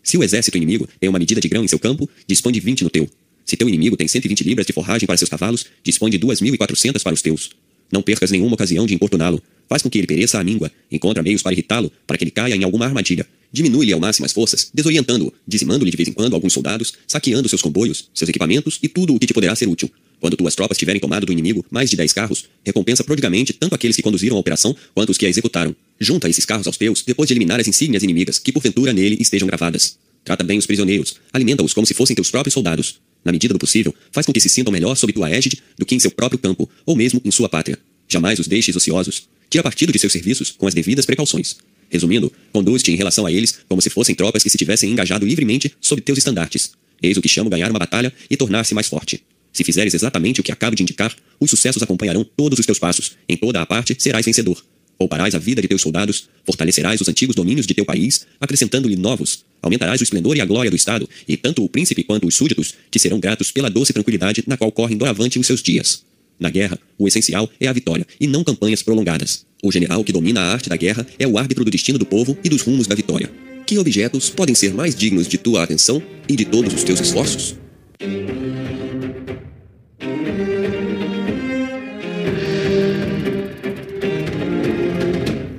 Se 0.03 0.17
o 0.17 0.23
exército 0.23 0.57
inimigo 0.57 0.87
tem 0.99 1.09
uma 1.09 1.19
medida 1.19 1.39
de 1.39 1.47
grão 1.47 1.63
em 1.63 1.67
seu 1.67 1.79
campo, 1.79 2.09
dispõe 2.27 2.53
de 2.53 2.59
vinte 2.59 2.83
no 2.83 2.89
teu. 2.89 3.09
Se 3.45 3.57
teu 3.57 3.67
inimigo 3.67 3.97
tem 3.97 4.07
cento 4.07 4.25
e 4.25 4.27
vinte 4.27 4.43
libras 4.43 4.65
de 4.65 4.73
forragem 4.73 5.07
para 5.07 5.17
seus 5.17 5.29
cavalos, 5.29 5.65
dispõe 5.83 6.11
de 6.11 6.17
duas 6.17 6.41
mil 6.41 6.53
e 6.53 6.57
quatrocentas 6.57 7.03
para 7.03 7.13
os 7.13 7.21
teus. 7.21 7.51
Não 7.91 8.01
percas 8.01 8.31
nenhuma 8.31 8.53
ocasião 8.53 8.85
de 8.85 8.93
importuná-lo. 8.93 9.41
Faz 9.67 9.81
com 9.81 9.89
que 9.89 9.97
ele 9.97 10.07
pereça 10.07 10.39
à 10.39 10.43
míngua. 10.43 10.71
Encontra 10.91 11.21
meios 11.21 11.41
para 11.41 11.53
irritá-lo, 11.53 11.91
para 12.07 12.17
que 12.17 12.23
ele 12.23 12.31
caia 12.31 12.55
em 12.55 12.63
alguma 12.63 12.85
armadilha. 12.85 13.25
Diminui-lhe 13.51 13.91
ao 13.91 13.99
máximo 13.99 14.25
as 14.25 14.31
forças, 14.31 14.69
desorientando-o, 14.73 15.33
dizimando-lhe 15.45 15.91
de 15.91 15.97
vez 15.97 16.07
em 16.07 16.13
quando 16.13 16.33
alguns 16.33 16.53
soldados, 16.53 16.93
saqueando 17.05 17.49
seus 17.49 17.61
comboios, 17.61 18.09
seus 18.13 18.29
equipamentos 18.29 18.79
e 18.81 18.87
tudo 18.87 19.13
o 19.13 19.19
que 19.19 19.27
te 19.27 19.33
poderá 19.33 19.53
ser 19.55 19.67
útil. 19.67 19.91
Quando 20.21 20.37
tuas 20.37 20.55
tropas 20.55 20.77
tiverem 20.77 21.01
tomado 21.01 21.25
do 21.25 21.31
inimigo 21.31 21.65
mais 21.69 21.89
de 21.89 21.97
dez 21.97 22.13
carros, 22.13 22.45
recompensa 22.63 23.03
prodigamente 23.03 23.53
tanto 23.53 23.73
aqueles 23.73 23.95
que 23.95 24.03
conduziram 24.03 24.37
a 24.37 24.39
operação 24.39 24.75
quanto 24.93 25.09
os 25.09 25.17
que 25.17 25.25
a 25.25 25.29
executaram. 25.29 25.75
Junta 25.99 26.29
esses 26.29 26.45
carros 26.45 26.67
aos 26.67 26.77
teus 26.77 27.01
depois 27.01 27.27
de 27.27 27.33
eliminar 27.33 27.59
as 27.59 27.67
insígnias 27.67 28.03
inimigas 28.03 28.37
que 28.37 28.51
porventura 28.51 28.93
nele 28.93 29.17
estejam 29.19 29.47
gravadas. 29.47 29.97
Trata 30.23 30.43
bem 30.43 30.59
os 30.59 30.67
prisioneiros, 30.67 31.15
alimenta-os 31.33 31.73
como 31.73 31.87
se 31.87 31.95
fossem 31.95 32.15
teus 32.15 32.29
próprios 32.29 32.53
soldados. 32.53 33.01
Na 33.23 33.31
medida 33.31 33.53
do 33.53 33.59
possível, 33.59 33.93
faz 34.11 34.25
com 34.25 34.33
que 34.33 34.39
se 34.39 34.49
sintam 34.49 34.73
melhor 34.73 34.95
sob 34.95 35.13
tua 35.13 35.29
égide 35.29 35.61
do 35.77 35.85
que 35.85 35.95
em 35.95 35.99
seu 35.99 36.11
próprio 36.11 36.39
campo, 36.39 36.69
ou 36.85 36.95
mesmo 36.95 37.21
em 37.23 37.31
sua 37.31 37.47
pátria. 37.47 37.77
Jamais 38.07 38.39
os 38.39 38.47
deixes 38.47 38.75
ociosos. 38.75 39.29
Tira 39.49 39.63
partido 39.63 39.91
de 39.91 39.99
seus 39.99 40.13
serviços 40.13 40.51
com 40.51 40.67
as 40.67 40.73
devidas 40.73 41.05
precauções. 41.05 41.57
Resumindo, 41.89 42.31
conduz-te 42.53 42.91
em 42.91 42.95
relação 42.95 43.25
a 43.25 43.31
eles 43.31 43.59
como 43.67 43.81
se 43.81 43.89
fossem 43.89 44.15
tropas 44.15 44.41
que 44.43 44.49
se 44.49 44.57
tivessem 44.57 44.89
engajado 44.89 45.25
livremente 45.25 45.73
sob 45.81 46.01
teus 46.01 46.17
estandartes. 46.17 46.71
Eis 47.03 47.17
o 47.17 47.21
que 47.21 47.27
chamo 47.27 47.49
ganhar 47.49 47.69
uma 47.69 47.79
batalha 47.79 48.13
e 48.29 48.37
tornar-se 48.37 48.73
mais 48.73 48.87
forte. 48.87 49.23
Se 49.51 49.63
fizeres 49.63 49.93
exatamente 49.93 50.39
o 50.39 50.43
que 50.43 50.51
acabo 50.51 50.75
de 50.75 50.83
indicar, 50.83 51.13
os 51.39 51.49
sucessos 51.49 51.83
acompanharão 51.83 52.23
todos 52.23 52.59
os 52.59 52.65
teus 52.65 52.79
passos. 52.79 53.13
Em 53.27 53.35
toda 53.35 53.61
a 53.61 53.65
parte 53.65 53.95
serás 53.99 54.25
vencedor. 54.25 54.63
Pouparás 54.97 55.35
a 55.35 55.39
vida 55.39 55.61
de 55.61 55.67
teus 55.67 55.81
soldados, 55.81 56.29
fortalecerás 56.45 57.01
os 57.01 57.09
antigos 57.09 57.35
domínios 57.35 57.65
de 57.65 57.73
teu 57.73 57.83
país, 57.83 58.25
acrescentando-lhe 58.39 58.95
novos. 58.95 59.43
Aumentarás 59.61 60.01
o 60.01 60.03
esplendor 60.03 60.35
e 60.35 60.41
a 60.41 60.45
glória 60.45 60.71
do 60.71 60.75
Estado, 60.75 61.07
e 61.27 61.37
tanto 61.37 61.63
o 61.63 61.69
príncipe 61.69 62.03
quanto 62.03 62.27
os 62.27 62.35
súditos 62.35 62.73
te 62.89 62.97
serão 62.97 63.19
gratos 63.19 63.51
pela 63.51 63.69
doce 63.69 63.93
tranquilidade 63.93 64.43
na 64.47 64.57
qual 64.57 64.71
correm 64.71 64.97
doravante 64.97 65.37
os 65.37 65.45
seus 65.45 65.61
dias. 65.61 66.03
Na 66.39 66.49
guerra, 66.49 66.79
o 66.97 67.07
essencial 67.07 67.49
é 67.59 67.67
a 67.67 67.73
vitória, 67.73 68.07
e 68.19 68.25
não 68.25 68.43
campanhas 68.43 68.81
prolongadas. 68.81 69.45
O 69.61 69.71
general 69.71 70.03
que 70.03 70.11
domina 70.11 70.41
a 70.41 70.51
arte 70.51 70.69
da 70.69 70.75
guerra 70.75 71.05
é 71.19 71.27
o 71.27 71.37
árbitro 71.37 71.63
do 71.63 71.69
destino 71.69 71.99
do 71.99 72.05
povo 72.05 72.35
e 72.43 72.49
dos 72.49 72.63
rumos 72.63 72.87
da 72.87 72.95
vitória. 72.95 73.29
Que 73.67 73.77
objetos 73.77 74.29
podem 74.31 74.55
ser 74.55 74.73
mais 74.73 74.95
dignos 74.95 75.27
de 75.27 75.37
tua 75.37 75.63
atenção 75.63 76.01
e 76.27 76.35
de 76.35 76.43
todos 76.43 76.73
os 76.73 76.83
teus 76.83 76.99
esforços? 76.99 77.55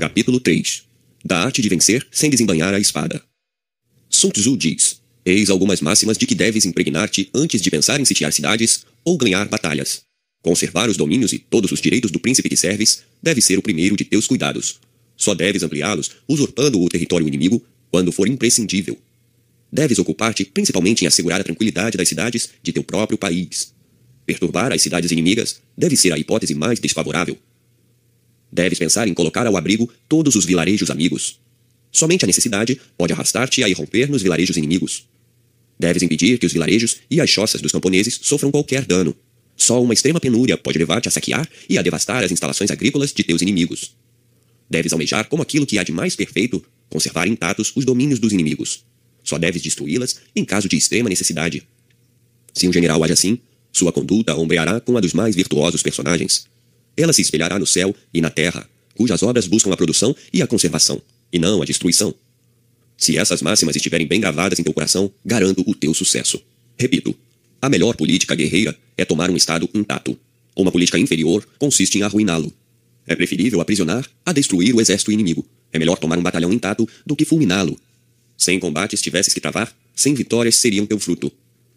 Capítulo 0.01 0.41
3 0.41 0.83
Da 1.25 1.39
arte 1.39 1.63
de 1.63 1.69
vencer 1.69 2.05
sem 2.11 2.29
desembanhar 2.29 2.75
a 2.75 2.81
espada. 2.81 3.23
Sun 4.13 4.31
Tzu 4.31 4.57
diz: 4.57 5.01
Eis 5.25 5.49
algumas 5.49 5.81
máximas 5.81 6.19
de 6.19 6.27
que 6.27 6.35
deves 6.35 6.67
impregnar-te 6.67 7.31
antes 7.35 7.63
de 7.63 7.71
pensar 7.71 7.99
em 7.99 8.05
sitiar 8.05 8.33
cidades 8.33 8.85
ou 9.03 9.17
ganhar 9.17 9.49
batalhas. 9.49 10.03
Conservar 10.43 10.89
os 10.91 10.97
domínios 10.97 11.33
e 11.33 11.39
todos 11.39 11.73
os 11.73 11.81
direitos 11.81 12.11
do 12.11 12.21
príncipe 12.21 12.49
que 12.49 12.57
serves 12.57 13.03
deve 13.23 13.41
ser 13.41 13.59
o 13.59 13.63
primeiro 13.63 13.97
de 13.97 14.05
teus 14.05 14.27
cuidados. 14.27 14.79
Só 15.17 15.35
deves 15.35 15.63
ampliá-los, 15.63 16.11
usurpando 16.29 16.81
o 16.81 16.89
território 16.89 17.27
inimigo, 17.27 17.65
quando 17.91 18.13
for 18.13 18.29
imprescindível. 18.29 18.99
Deves 19.73 19.99
ocupar-te 19.99 20.45
principalmente 20.45 21.03
em 21.03 21.07
assegurar 21.07 21.41
a 21.41 21.45
tranquilidade 21.45 21.97
das 21.97 22.09
cidades 22.09 22.51
de 22.63 22.73
teu 22.73 22.85
próprio 22.85 23.17
país. 23.17 23.73
Perturbar 24.27 24.73
as 24.73 24.83
cidades 24.83 25.11
inimigas 25.11 25.61
deve 25.77 25.97
ser 25.97 26.13
a 26.13 26.19
hipótese 26.19 26.55
mais 26.55 26.79
desfavorável. 26.79 27.39
Deves 28.53 28.79
pensar 28.79 29.09
em 29.09 29.15
colocar 29.15 29.47
ao 29.47 29.57
abrigo 29.57 29.91
todos 30.09 30.37
os 30.37 30.45
vilarejos 30.45 30.91
amigos. 30.91 31.41
Somente 31.93 32.25
a 32.25 32.27
necessidade 32.27 32.81
pode 32.97 33.13
arrastar-te 33.13 33.63
a 33.63 33.69
irromper 33.69 34.11
nos 34.11 34.23
vilarejos 34.23 34.57
inimigos. 34.57 35.07
Deves 35.79 36.03
impedir 36.03 36.39
que 36.39 36.47
os 36.47 36.53
vilarejos 36.53 36.97
e 37.11 37.21
as 37.21 37.31
choças 37.31 37.61
dos 37.61 37.71
camponeses 37.71 38.19
sofram 38.23 38.51
qualquer 38.51 38.85
dano, 38.85 39.15
só 39.57 39.81
uma 39.81 39.95
extrema 39.95 40.19
penúria 40.19 40.57
pode 40.57 40.79
levar-te 40.79 41.09
a 41.09 41.11
saquear 41.11 41.49
e 41.69 41.79
a 41.79 41.83
devastar 41.83 42.25
as 42.25 42.33
instalações 42.33 42.71
agrícolas 42.71 43.13
de 43.13 43.23
teus 43.23 43.43
inimigos. 43.43 43.95
Deves 44.69 44.93
almejar 44.93 45.29
como 45.29 45.43
aquilo 45.43 45.67
que 45.67 45.79
há 45.79 45.83
de 45.83 45.93
mais 45.93 46.17
perfeito 46.17 46.65
conservar 46.89 47.29
intactos 47.29 47.73
os 47.75 47.85
domínios 47.85 48.19
dos 48.19 48.33
inimigos. 48.33 48.85
Só 49.23 49.39
deves 49.39 49.63
destruí-las 49.63 50.17
em 50.35 50.45
caso 50.45 50.69
de 50.69 50.77
extrema 50.77 51.09
necessidade. 51.09 51.63
Se 52.53 52.67
um 52.67 52.73
general 52.73 53.03
age 53.05 53.13
assim, 53.13 53.39
sua 53.71 53.93
conduta 53.93 54.37
ombreará 54.37 54.81
com 54.81 54.97
a 54.97 55.01
dos 55.01 55.13
mais 55.13 55.37
virtuosos 55.37 55.83
personagens. 55.83 56.47
Ela 56.97 57.13
se 57.13 57.23
espelhará 57.23 57.59
no 57.59 57.67
céu 57.67 57.95
e 58.13 58.21
na 58.21 58.31
terra, 58.31 58.69
cujas 58.95 59.23
obras 59.23 59.47
buscam 59.47 59.73
a 59.73 59.77
produção 59.77 60.15
e 60.33 60.43
a 60.43 60.47
conservação, 60.47 61.01
e 61.33 61.39
não 61.39 61.63
a 61.63 61.65
destruição. 61.65 62.15
Se 62.97 63.17
essas 63.17 63.43
máximas 63.43 63.75
estiverem 63.75 64.07
bem 64.07 64.21
gravadas 64.21 64.59
em 64.59 64.63
teu 64.63 64.73
coração, 64.73 65.11
garanto 65.25 65.65
o 65.67 65.75
teu 65.75 65.93
sucesso. 65.95 66.41
Repito, 66.79 67.15
a 67.61 67.69
melhor 67.69 67.97
política 67.97 68.35
guerreira 68.35 68.77
é 68.97 69.05
tomar 69.05 69.31
um 69.31 69.37
Estado 69.37 69.69
intacto. 69.75 70.19
Uma 70.55 70.71
política 70.71 70.99
inferior 70.99 71.47
consiste 71.59 71.99
em 71.99 72.03
arruiná-lo. 72.03 72.53
É 73.07 73.17
preferível 73.17 73.61
aprisionar 73.61 74.09
a 74.25 74.33
destruir 74.33 74.75
o 74.75 74.81
exército 74.81 75.11
inimigo. 75.11 75.47
É 75.73 75.79
melhor 75.79 75.99
tomar 75.99 76.19
um 76.19 76.23
batalhão 76.23 76.53
intacto 76.53 76.89
do 77.05 77.17
que 77.17 77.25
fulminá-lo. 77.25 77.79
Sem 78.37 78.61
combates 78.61 79.01
tivesses 79.01 79.33
que 79.33 79.41
travar, 79.41 79.75
sem 79.95 80.15
vitórias 80.15 80.57
seriam 80.57 80.87
teu 80.87 80.99
fruto. 80.99 81.33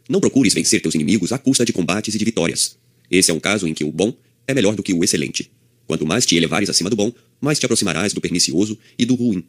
Não 0.09 0.19
procures 0.19 0.53
vencer 0.53 0.81
teus 0.81 0.95
inimigos 0.95 1.31
à 1.31 1.37
custa 1.37 1.65
de 1.65 1.73
combates 1.73 2.13
e 2.13 2.17
de 2.17 2.25
vitórias. 2.25 2.77
Esse 3.09 3.31
é 3.31 3.33
um 3.33 3.39
caso 3.39 3.67
em 3.67 3.73
que 3.73 3.83
o 3.83 3.91
bom 3.91 4.13
é 4.47 4.53
melhor 4.53 4.75
do 4.75 4.83
que 4.83 4.93
o 4.93 5.03
excelente. 5.03 5.51
Quanto 5.87 6.05
mais 6.05 6.25
te 6.25 6.35
elevares 6.35 6.69
acima 6.69 6.89
do 6.89 6.95
bom, 6.95 7.11
mais 7.39 7.59
te 7.59 7.65
aproximarás 7.65 8.13
do 8.13 8.21
pernicioso 8.21 8.77
e 8.97 9.05
do 9.05 9.15
ruim. 9.15 9.43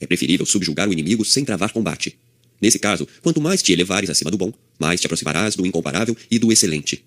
É 0.00 0.06
preferível 0.06 0.44
subjugar 0.44 0.88
o 0.88 0.92
inimigo 0.92 1.24
sem 1.24 1.44
travar 1.44 1.72
combate. 1.72 2.18
Nesse 2.60 2.78
caso, 2.78 3.06
quanto 3.22 3.40
mais 3.40 3.62
te 3.62 3.72
elevares 3.72 4.10
acima 4.10 4.30
do 4.30 4.38
bom, 4.38 4.52
mais 4.78 5.00
te 5.00 5.06
aproximarás 5.06 5.54
do 5.54 5.66
incomparável 5.66 6.16
e 6.30 6.38
do 6.38 6.50
excelente. 6.50 7.04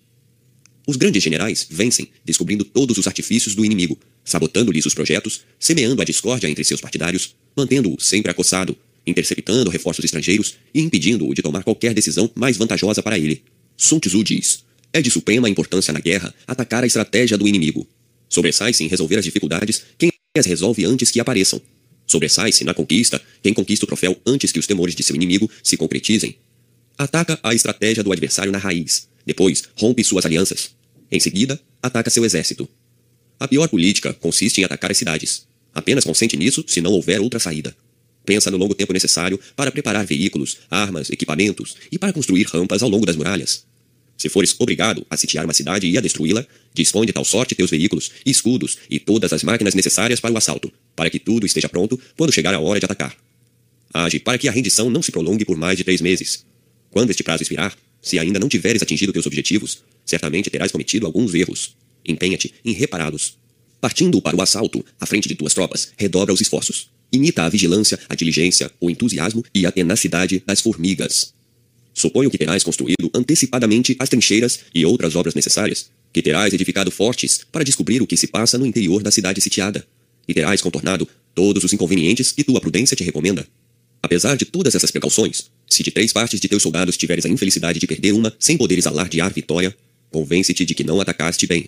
Os 0.88 0.96
grandes 0.96 1.22
generais 1.22 1.68
vencem, 1.70 2.08
descobrindo 2.24 2.64
todos 2.64 2.98
os 2.98 3.08
artifícios 3.08 3.56
do 3.56 3.66
inimigo, 3.66 4.00
sabotando-lhes 4.24 4.86
os 4.86 4.94
projetos, 4.94 5.42
semeando 5.60 6.02
a 6.02 6.06
discórdia 6.06 6.48
entre 6.48 6.64
seus 6.64 6.80
partidários, 6.80 7.36
mantendo-o 7.56 8.00
sempre 8.00 8.32
acossado, 8.32 8.78
interceptando 9.06 9.70
reforços 9.70 10.06
estrangeiros 10.06 10.56
e 10.74 10.82
impedindo-o 10.82 11.34
de 11.34 11.42
tomar 11.42 11.64
qualquer 11.64 11.94
decisão 11.94 12.32
mais 12.36 12.56
vantajosa 12.56 13.04
para 13.04 13.18
ele. 13.18 13.44
Sun 13.76 14.00
Tzu 14.00 14.24
diz: 14.24 14.64
É 14.94 15.02
de 15.02 15.12
suprema 15.12 15.50
importância 15.50 15.94
na 15.94 16.00
guerra 16.00 16.34
atacar 16.46 16.84
a 16.84 16.88
estratégia 16.88 17.38
do 17.38 17.48
inimigo. 17.48 17.88
Sobressai-se 18.30 18.84
em 18.84 18.88
resolver 18.88 19.18
as 19.18 19.26
dificuldades 19.26 19.84
quem 19.98 20.12
as 20.38 20.46
resolve 20.46 20.86
antes 20.86 21.12
que 21.12 21.20
apareçam. 21.20 21.62
Sobressai-se 22.06 22.64
na 22.64 22.74
conquista 22.74 23.22
quem 23.42 23.54
conquista 23.54 23.86
o 23.86 23.88
troféu 23.88 24.20
antes 24.26 24.52
que 24.52 24.60
os 24.60 24.68
temores 24.68 24.96
de 24.96 25.04
seu 25.04 25.16
inimigo 25.16 25.50
se 25.64 25.76
concretizem. 25.76 26.38
Ataca 26.98 27.40
a 27.44 27.54
estratégia 27.54 28.04
do 28.04 28.12
adversário 28.12 28.52
na 28.52 28.58
raiz. 28.58 29.08
Depois, 29.26 29.64
rompe 29.76 30.04
suas 30.04 30.26
alianças. 30.26 30.72
Em 31.12 31.20
seguida, 31.20 31.60
ataca 31.82 32.10
seu 32.10 32.26
exército. 32.26 32.68
A 33.40 33.48
pior 33.48 33.68
política 33.68 34.14
consiste 34.14 34.62
em 34.62 34.64
atacar 34.64 34.90
as 34.90 34.98
cidades. 34.98 35.48
Apenas 35.74 36.04
consente 36.04 36.36
nisso 36.36 36.64
se 36.66 36.82
não 36.82 36.92
houver 36.92 37.22
outra 37.22 37.40
saída. 37.40 37.76
Pensa 38.26 38.50
no 38.50 38.58
longo 38.58 38.74
tempo 38.74 38.94
necessário 38.94 39.40
para 39.56 39.72
preparar 39.72 40.06
veículos, 40.06 40.58
armas, 40.70 41.10
equipamentos 41.10 41.78
e 41.92 42.00
para 42.00 42.12
construir 42.12 42.44
rampas 42.44 42.82
ao 42.82 42.90
longo 42.90 43.06
das 43.06 43.16
muralhas. 43.16 43.66
Se 44.18 44.30
fores 44.30 44.56
obrigado 44.58 45.06
a 45.10 45.16
sitiar 45.16 45.46
uma 45.46 45.54
cidade 45.54 45.88
e 45.88 45.98
a 45.98 46.02
destruí-la, 46.02 46.46
dispõe 46.74 47.06
de 47.06 47.14
tal 47.14 47.24
sorte 47.24 47.54
teus 47.54 47.70
veículos, 47.70 48.12
escudos 48.26 48.78
e 48.90 49.00
todas 49.00 49.32
as 49.32 49.44
máquinas 49.44 49.76
necessárias 49.76 50.20
para 50.20 50.34
o 50.34 50.38
assalto, 50.38 50.72
para 50.96 51.10
que 51.10 51.20
tudo 51.20 51.46
esteja 51.46 51.70
pronto 51.70 52.00
quando 52.18 52.34
chegar 52.34 52.54
a 52.54 52.60
hora 52.60 52.80
de 52.80 52.86
atacar. 52.86 53.16
Age 53.94 54.20
para 54.20 54.38
que 54.38 54.48
a 54.48 54.52
rendição 54.52 54.90
não 54.90 55.02
se 55.02 55.12
prolongue 55.12 55.46
por 55.46 55.56
mais 55.56 55.78
de 55.78 55.84
três 55.84 56.02
meses. 56.02 56.46
Quando 56.90 57.12
este 57.12 57.24
prazo 57.24 57.44
expirar, 57.44 57.78
se 58.02 58.18
ainda 58.18 58.40
não 58.40 58.50
tiveres 58.50 58.82
atingido 58.82 59.14
teus 59.14 59.28
objetivos, 59.28 59.84
certamente 60.06 60.50
terás 60.50 60.72
cometido 60.72 61.06
alguns 61.06 61.34
erros. 61.34 61.76
Empenha-te 62.06 62.54
em 62.66 62.74
repará-los. 62.74 63.38
Partindo 63.80 64.22
para 64.22 64.36
o 64.36 64.42
assalto, 64.42 64.84
à 65.00 65.06
frente 65.06 65.30
de 65.30 65.36
tuas 65.36 65.54
tropas, 65.54 65.92
redobra 65.98 66.34
os 66.34 66.42
esforços. 66.42 66.90
Imita 67.12 67.44
a 67.44 67.50
vigilância, 67.50 68.00
a 68.10 68.16
diligência, 68.16 68.72
o 68.80 68.90
entusiasmo 68.90 69.44
e 69.54 69.66
a 69.66 69.72
tenacidade 69.72 70.44
das 70.46 70.62
formigas. 70.62 71.34
Suponho 71.98 72.30
que 72.30 72.38
terás 72.38 72.64
construído 72.64 73.10
antecipadamente 73.12 73.96
as 73.98 74.08
trincheiras 74.08 74.60
e 74.72 74.86
outras 74.86 75.16
obras 75.16 75.34
necessárias, 75.34 75.90
que 76.14 76.22
terás 76.22 76.54
edificado 76.54 76.92
fortes 76.92 77.42
para 77.52 77.64
descobrir 77.64 78.04
o 78.04 78.06
que 78.06 78.16
se 78.16 78.28
passa 78.28 78.56
no 78.56 78.68
interior 78.68 79.02
da 79.02 79.10
cidade 79.10 79.42
sitiada, 79.42 79.84
e 80.28 80.32
terás 80.32 80.62
contornado 80.62 81.10
todos 81.34 81.64
os 81.64 81.74
inconvenientes 81.74 82.32
que 82.32 82.44
tua 82.44 82.62
prudência 82.62 82.96
te 82.96 83.04
recomenda. 83.04 83.48
Apesar 84.00 84.38
de 84.38 84.46
todas 84.46 84.76
essas 84.76 84.92
precauções, 84.92 85.50
se 85.68 85.82
de 85.82 85.90
três 85.90 86.14
partes 86.14 86.40
de 86.40 86.48
teus 86.48 86.62
soldados 86.62 86.98
tiveres 86.98 87.26
a 87.26 87.30
infelicidade 87.30 87.80
de 87.80 87.88
perder 87.88 88.12
uma 88.12 88.32
sem 88.38 88.58
poderes 88.58 88.86
alardear 88.86 89.34
vitória, 89.34 89.76
convence-te 90.12 90.66
de 90.66 90.76
que 90.76 90.84
não 90.84 91.02
atacaste 91.02 91.48
bem. 91.48 91.68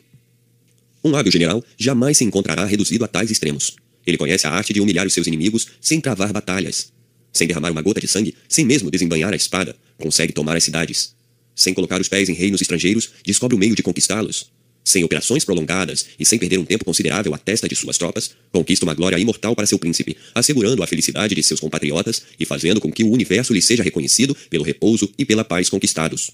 Um 1.04 1.16
hábil 1.16 1.32
general 1.32 1.66
jamais 1.76 2.20
se 2.20 2.24
encontrará 2.24 2.66
reduzido 2.66 3.04
a 3.04 3.08
tais 3.08 3.32
extremos. 3.32 3.78
Ele 4.06 4.16
conhece 4.18 4.46
a 4.46 4.52
arte 4.52 4.74
de 4.74 4.80
humilhar 4.80 5.08
os 5.08 5.14
seus 5.14 5.26
inimigos 5.26 5.70
sem 5.82 6.00
travar 6.00 6.32
batalhas. 6.32 6.92
Sem 7.32 7.48
derramar 7.48 7.72
uma 7.72 7.82
gota 7.82 8.00
de 8.00 8.08
sangue, 8.08 8.36
sem 8.48 8.66
mesmo 8.66 8.90
desembanhar 8.92 9.34
a 9.34 9.36
espada, 9.36 9.76
consegue 9.98 10.34
tomar 10.34 10.56
as 10.56 10.64
cidades. 10.64 11.16
Sem 11.56 11.74
colocar 11.74 12.00
os 12.00 12.08
pés 12.08 12.30
em 12.30 12.34
reinos 12.34 12.62
estrangeiros, 12.62 13.10
descobre 13.26 13.56
o 13.56 13.60
meio 13.60 13.76
de 13.76 13.84
conquistá-los. 13.84 14.50
Sem 14.84 15.04
operações 15.04 15.46
prolongadas 15.46 16.06
e 16.20 16.26
sem 16.26 16.40
perder 16.40 16.58
um 16.58 16.66
tempo 16.66 16.86
considerável 16.86 17.34
à 17.36 17.38
testa 17.38 17.68
de 17.68 17.76
suas 17.76 17.98
tropas, 17.98 18.32
conquista 18.52 18.86
uma 18.86 18.94
glória 18.94 19.20
imortal 19.20 19.56
para 19.56 19.68
seu 19.68 19.78
príncipe, 19.78 20.18
assegurando 20.34 20.82
a 20.82 20.88
felicidade 20.88 21.36
de 21.36 21.44
seus 21.44 21.60
compatriotas 21.60 22.24
e 22.40 22.46
fazendo 22.46 22.82
com 22.82 22.92
que 22.92 23.04
o 23.04 23.12
universo 23.12 23.54
lhe 23.54 23.62
seja 23.62 23.84
reconhecido 23.84 24.36
pelo 24.50 24.64
repouso 24.64 25.12
e 25.18 25.26
pela 25.26 25.44
paz 25.44 25.70
conquistados. 25.70 26.32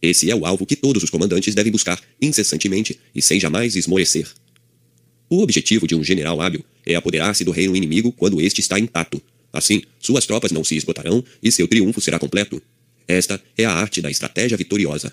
Esse 0.00 0.30
é 0.30 0.34
o 0.34 0.46
alvo 0.46 0.64
que 0.64 0.76
todos 0.76 1.02
os 1.02 1.10
comandantes 1.10 1.54
devem 1.54 1.72
buscar 1.72 2.00
incessantemente 2.22 2.98
e 3.14 3.20
sem 3.20 3.40
jamais 3.40 3.76
esmorecer. 3.76 4.26
O 5.28 5.42
objetivo 5.42 5.86
de 5.86 5.94
um 5.94 6.02
general 6.02 6.40
hábil 6.40 6.64
é 6.86 6.94
apoderar-se 6.94 7.44
do 7.44 7.50
reino 7.50 7.76
inimigo 7.76 8.12
quando 8.12 8.40
este 8.40 8.60
está 8.60 8.78
intacto. 8.78 9.22
Assim, 9.52 9.82
suas 9.98 10.26
tropas 10.26 10.52
não 10.52 10.62
se 10.62 10.76
esgotarão 10.76 11.24
e 11.42 11.50
seu 11.50 11.66
triunfo 11.66 12.00
será 12.00 12.18
completo. 12.18 12.62
Esta 13.06 13.42
é 13.56 13.64
a 13.64 13.72
arte 13.72 14.00
da 14.00 14.10
estratégia 14.10 14.56
vitoriosa. 14.56 15.12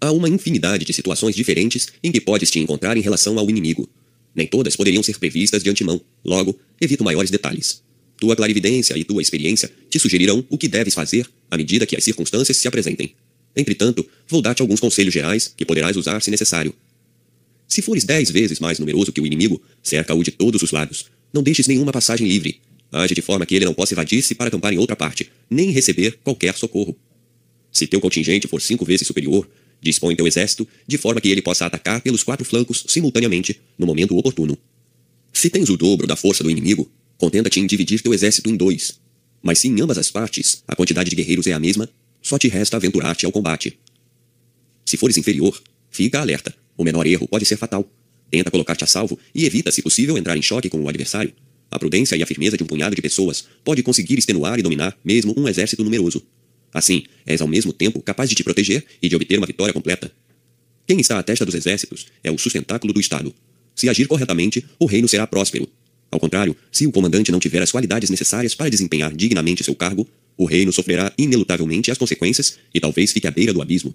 Há 0.00 0.12
uma 0.12 0.28
infinidade 0.28 0.84
de 0.84 0.92
situações 0.92 1.34
diferentes 1.34 1.88
em 2.02 2.12
que 2.12 2.20
podes 2.20 2.50
te 2.50 2.58
encontrar 2.58 2.96
em 2.96 3.00
relação 3.00 3.38
ao 3.38 3.48
inimigo. 3.48 3.88
Nem 4.34 4.46
todas 4.46 4.76
poderiam 4.76 5.02
ser 5.02 5.18
previstas 5.18 5.62
de 5.62 5.70
antemão, 5.70 6.00
logo, 6.24 6.58
evito 6.80 7.04
maiores 7.04 7.30
detalhes. 7.30 7.82
Tua 8.18 8.36
clarividência 8.36 8.96
e 8.98 9.04
tua 9.04 9.22
experiência 9.22 9.70
te 9.88 9.98
sugerirão 9.98 10.44
o 10.50 10.58
que 10.58 10.68
deves 10.68 10.94
fazer 10.94 11.28
à 11.50 11.56
medida 11.56 11.86
que 11.86 11.96
as 11.96 12.04
circunstâncias 12.04 12.56
se 12.56 12.68
apresentem. 12.68 13.14
Entretanto, 13.56 14.06
vou 14.28 14.42
dar-te 14.42 14.62
alguns 14.62 14.80
conselhos 14.80 15.14
gerais 15.14 15.52
que 15.56 15.64
poderás 15.64 15.96
usar 15.96 16.20
se 16.20 16.30
necessário. 16.30 16.74
Se 17.68 17.80
fores 17.80 18.04
dez 18.04 18.30
vezes 18.30 18.60
mais 18.60 18.78
numeroso 18.78 19.12
que 19.12 19.20
o 19.20 19.26
inimigo, 19.26 19.62
cerca-o 19.82 20.22
de 20.22 20.30
todos 20.30 20.62
os 20.62 20.70
lados. 20.70 21.06
Não 21.32 21.42
deixes 21.42 21.66
nenhuma 21.66 21.92
passagem 21.92 22.26
livre. 22.26 22.60
Age 22.94 23.12
de 23.12 23.20
forma 23.20 23.44
que 23.44 23.56
ele 23.56 23.64
não 23.64 23.74
possa 23.74 23.92
evadir-se 23.92 24.36
para 24.36 24.46
acampar 24.46 24.72
em 24.72 24.78
outra 24.78 24.94
parte, 24.94 25.28
nem 25.50 25.70
receber 25.70 26.16
qualquer 26.22 26.54
socorro. 26.54 26.96
Se 27.72 27.88
teu 27.88 28.00
contingente 28.00 28.46
for 28.46 28.62
cinco 28.62 28.84
vezes 28.84 29.04
superior, 29.04 29.50
dispõe 29.80 30.14
teu 30.14 30.28
exército 30.28 30.66
de 30.86 30.96
forma 30.96 31.20
que 31.20 31.28
ele 31.28 31.42
possa 31.42 31.66
atacar 31.66 32.00
pelos 32.00 32.22
quatro 32.22 32.44
flancos 32.44 32.84
simultaneamente, 32.86 33.60
no 33.76 33.84
momento 33.84 34.16
oportuno. 34.16 34.56
Se 35.32 35.50
tens 35.50 35.68
o 35.68 35.76
dobro 35.76 36.06
da 36.06 36.14
força 36.14 36.44
do 36.44 36.50
inimigo, 36.50 36.88
contenta-te 37.18 37.58
em 37.58 37.66
dividir 37.66 38.00
teu 38.00 38.14
exército 38.14 38.48
em 38.48 38.56
dois. 38.56 39.00
Mas 39.42 39.58
se 39.58 39.66
em 39.66 39.80
ambas 39.80 39.98
as 39.98 40.12
partes 40.12 40.62
a 40.68 40.76
quantidade 40.76 41.10
de 41.10 41.16
guerreiros 41.16 41.48
é 41.48 41.52
a 41.52 41.58
mesma, 41.58 41.88
só 42.22 42.38
te 42.38 42.46
resta 42.46 42.76
aventurar-te 42.76 43.26
ao 43.26 43.32
combate. 43.32 43.76
Se 44.86 44.96
fores 44.96 45.16
inferior, 45.16 45.60
fica 45.90 46.20
alerta. 46.20 46.54
O 46.76 46.84
menor 46.84 47.08
erro 47.08 47.26
pode 47.26 47.44
ser 47.44 47.56
fatal. 47.56 47.84
Tenta 48.30 48.52
colocar-te 48.52 48.84
a 48.84 48.86
salvo 48.86 49.18
e 49.34 49.44
evita, 49.44 49.72
se 49.72 49.82
possível, 49.82 50.16
entrar 50.16 50.36
em 50.36 50.42
choque 50.42 50.70
com 50.70 50.80
o 50.80 50.88
adversário. 50.88 51.32
A 51.74 51.78
prudência 51.78 52.14
e 52.14 52.22
a 52.22 52.26
firmeza 52.26 52.56
de 52.56 52.62
um 52.62 52.66
punhado 52.66 52.94
de 52.94 53.02
pessoas 53.02 53.46
pode 53.64 53.82
conseguir 53.82 54.16
extenuar 54.16 54.60
e 54.60 54.62
dominar 54.62 54.96
mesmo 55.04 55.34
um 55.36 55.48
exército 55.48 55.82
numeroso. 55.82 56.22
Assim, 56.72 57.02
és 57.26 57.40
ao 57.40 57.48
mesmo 57.48 57.72
tempo 57.72 58.00
capaz 58.00 58.30
de 58.30 58.36
te 58.36 58.44
proteger 58.44 58.84
e 59.02 59.08
de 59.08 59.16
obter 59.16 59.38
uma 59.38 59.46
vitória 59.46 59.74
completa. 59.74 60.12
Quem 60.86 61.00
está 61.00 61.18
à 61.18 61.22
testa 61.24 61.44
dos 61.44 61.56
exércitos 61.56 62.06
é 62.22 62.30
o 62.30 62.38
sustentáculo 62.38 62.92
do 62.92 63.00
Estado. 63.00 63.34
Se 63.74 63.88
agir 63.88 64.06
corretamente, 64.06 64.64
o 64.78 64.86
reino 64.86 65.08
será 65.08 65.26
próspero. 65.26 65.68
Ao 66.12 66.20
contrário, 66.20 66.54
se 66.70 66.86
o 66.86 66.92
comandante 66.92 67.32
não 67.32 67.40
tiver 67.40 67.60
as 67.60 67.72
qualidades 67.72 68.08
necessárias 68.08 68.54
para 68.54 68.70
desempenhar 68.70 69.12
dignamente 69.12 69.64
seu 69.64 69.74
cargo, 69.74 70.08
o 70.36 70.44
reino 70.44 70.72
sofrerá 70.72 71.12
inelutavelmente 71.18 71.90
as 71.90 71.98
consequências 71.98 72.56
e 72.72 72.78
talvez 72.78 73.10
fique 73.10 73.26
à 73.26 73.32
beira 73.32 73.52
do 73.52 73.60
abismo. 73.60 73.92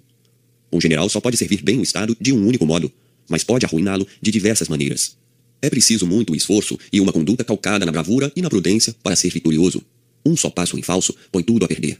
Um 0.70 0.78
general 0.78 1.08
só 1.08 1.18
pode 1.18 1.38
servir 1.38 1.62
bem 1.62 1.78
o 1.78 1.82
Estado 1.82 2.14
de 2.20 2.30
um 2.30 2.46
único 2.46 2.66
modo, 2.66 2.92
mas 3.26 3.42
pode 3.42 3.64
arruiná-lo 3.64 4.06
de 4.20 4.30
diversas 4.30 4.68
maneiras. 4.68 5.16
É 5.62 5.68
preciso 5.68 6.06
muito 6.06 6.34
esforço 6.34 6.78
e 6.92 7.00
uma 7.00 7.12
conduta 7.12 7.44
calcada 7.44 7.84
na 7.84 7.92
bravura 7.92 8.32
e 8.34 8.42
na 8.42 8.48
prudência 8.48 8.94
para 9.02 9.16
ser 9.16 9.30
vitorioso. 9.30 9.82
Um 10.24 10.36
só 10.36 10.50
passo 10.50 10.78
em 10.78 10.82
falso 10.82 11.14
põe 11.30 11.42
tudo 11.42 11.64
a 11.64 11.68
perder. 11.68 11.98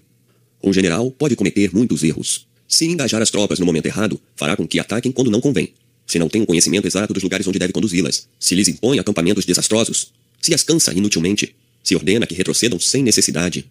Um 0.62 0.73
general 0.73 1.11
pode 1.11 1.37
cometer 1.37 1.75
muitos 1.75 2.03
erros. 2.03 2.46
Se 2.68 2.85
engajar 2.85 3.20
as 3.20 3.31
tropas 3.31 3.59
no 3.59 3.66
momento 3.66 3.87
errado, 3.87 4.20
fará 4.37 4.57
com 4.57 4.66
que 4.66 4.79
ataquem 4.79 5.11
quando 5.11 5.31
não 5.31 5.40
convém. 5.40 5.73
Se 6.07 6.18
não 6.18 6.29
tem 6.29 6.42
o 6.42 6.46
conhecimento 6.46 6.87
exato 6.87 7.12
dos 7.12 7.23
lugares 7.23 7.46
onde 7.46 7.59
deve 7.59 7.73
conduzi-las, 7.73 8.29
se 8.38 8.55
lhes 8.55 8.68
impõe 8.68 8.99
acampamentos 8.99 9.44
desastrosos, 9.44 10.12
se 10.40 10.55
as 10.55 10.62
cansa 10.62 10.92
inutilmente, 10.92 11.55
se 11.83 11.94
ordena 11.94 12.27
que 12.27 12.35
retrocedam 12.35 12.79
sem 12.79 13.03
necessidade, 13.03 13.64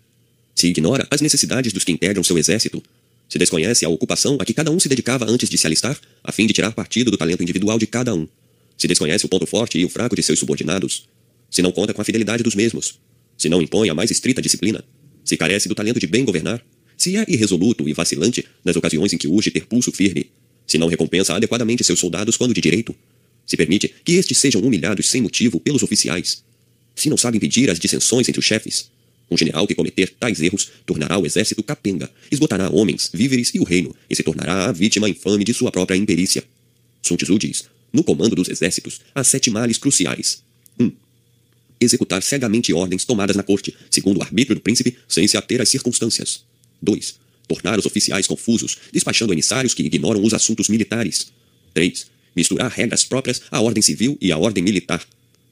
se 0.56 0.68
ignora 0.68 1.08
as 1.10 1.22
necessidades 1.22 1.72
dos 1.72 1.84
que 1.84 1.92
integram 1.92 2.24
seu 2.24 2.38
exército. 2.38 2.84
Se 3.30 3.38
desconhece 3.38 3.86
a 3.86 3.90
ocupação 3.90 4.38
a 4.40 4.46
que 4.46 4.54
cada 4.54 4.72
um 4.72 4.80
se 4.80 4.90
dedicava 4.90 5.26
antes 5.30 5.50
de 5.50 5.58
se 5.58 5.66
alistar, 5.66 5.98
a 6.24 6.32
fim 6.32 6.46
de 6.46 6.54
tirar 6.54 6.74
partido 6.74 7.10
do 7.12 7.18
talento 7.18 7.42
individual 7.42 7.80
de 7.80 7.88
cada 7.88 8.14
um. 8.14 8.28
Se 8.80 8.88
desconhece 8.88 9.26
o 9.26 9.30
ponto 9.30 9.46
forte 9.46 9.78
e 9.78 9.86
o 9.86 9.90
fraco 9.90 10.16
de 10.16 10.24
seus 10.24 10.40
subordinados. 10.40 11.08
Se 11.52 11.62
não 11.62 11.72
conta 11.72 11.94
com 11.94 12.02
a 12.02 12.06
fidelidade 12.06 12.42
dos 12.42 12.56
mesmos. 12.56 13.00
Se 13.38 13.48
não 13.48 13.62
impõe 13.62 13.90
a 13.90 13.94
mais 13.94 14.10
estrita 14.10 14.42
disciplina. 14.42 14.84
Se 15.24 15.38
carece 15.38 15.70
do 15.70 15.76
talento 15.76 16.00
de 16.00 16.08
bem 16.08 16.26
governar. 16.26 16.66
Se 16.98 17.16
é 17.16 17.26
irresoluto 17.28 17.88
e 17.88 17.94
vacilante 17.94 18.44
nas 18.66 18.76
ocasiões 18.76 19.14
em 19.14 19.18
que 19.18 19.28
urge 19.28 19.52
ter 19.52 19.68
pulso 19.68 19.92
firme. 19.92 20.32
Se 20.66 20.80
não 20.80 20.88
recompensa 20.88 21.36
adequadamente 21.36 21.84
seus 21.84 22.00
soldados 22.00 22.38
quando 22.38 22.54
de 22.54 22.62
direito. 22.62 22.96
Se 23.46 23.56
permite 23.56 23.94
que 24.04 24.14
estes 24.14 24.38
sejam 24.38 24.62
humilhados 24.62 25.08
sem 25.10 25.22
motivo 25.22 25.60
pelos 25.60 25.84
oficiais. 25.84 26.44
Se 26.96 27.10
não 27.10 27.18
sabe 27.18 27.38
impedir 27.38 27.70
as 27.70 27.80
dissensões 27.80 28.28
entre 28.28 28.40
os 28.40 28.46
chefes 28.46 28.90
um 29.32 29.38
general 29.38 29.68
que 29.68 29.76
cometer 29.76 30.12
tais 30.20 30.42
erros 30.42 30.72
tornará 30.86 31.18
o 31.18 31.26
exército 31.26 31.62
capenga, 31.62 32.10
esgotará 32.32 32.70
homens, 32.70 33.10
víveres 33.14 33.52
e 33.54 33.60
o 33.60 33.64
reino, 33.64 33.96
e 34.10 34.16
se 34.16 34.24
tornará 34.24 34.66
a 34.66 34.72
vítima 34.72 35.08
infame 35.08 35.44
de 35.44 35.54
sua 35.54 35.72
própria 35.72 35.96
imperícia. 35.96 36.44
Sun 37.02 37.16
Tzu 37.16 37.38
diz: 37.38 37.66
No 37.92 38.04
comando 38.04 38.36
dos 38.36 38.50
exércitos, 38.50 39.02
há 39.14 39.24
sete 39.24 39.50
males 39.50 39.78
cruciais. 39.78 40.44
1. 40.80 40.86
Um, 40.86 40.92
executar 41.80 42.22
cegamente 42.22 42.74
ordens 42.74 43.06
tomadas 43.06 43.36
na 43.36 43.44
corte, 43.44 43.76
segundo 43.90 44.18
o 44.18 44.24
arbítrio 44.24 44.56
do 44.56 44.62
príncipe, 44.62 44.98
sem 45.08 45.28
se 45.28 45.38
ater 45.38 45.62
às 45.62 45.70
circunstâncias. 45.70 46.44
2. 46.82 47.16
Tornar 47.48 47.80
os 47.80 47.86
oficiais 47.86 48.28
confusos, 48.28 48.78
despachando 48.92 49.34
emissários 49.34 49.74
que 49.74 49.84
ignoram 49.84 50.24
os 50.24 50.34
assuntos 50.34 50.70
militares. 50.70 51.32
3. 51.74 52.08
Misturar 52.36 52.72
regras 52.72 53.04
próprias 53.04 53.42
à 53.50 53.60
ordem 53.60 53.82
civil 53.82 54.18
e 54.22 54.32
à 54.32 54.38
ordem 54.38 54.64
militar. 54.64 55.04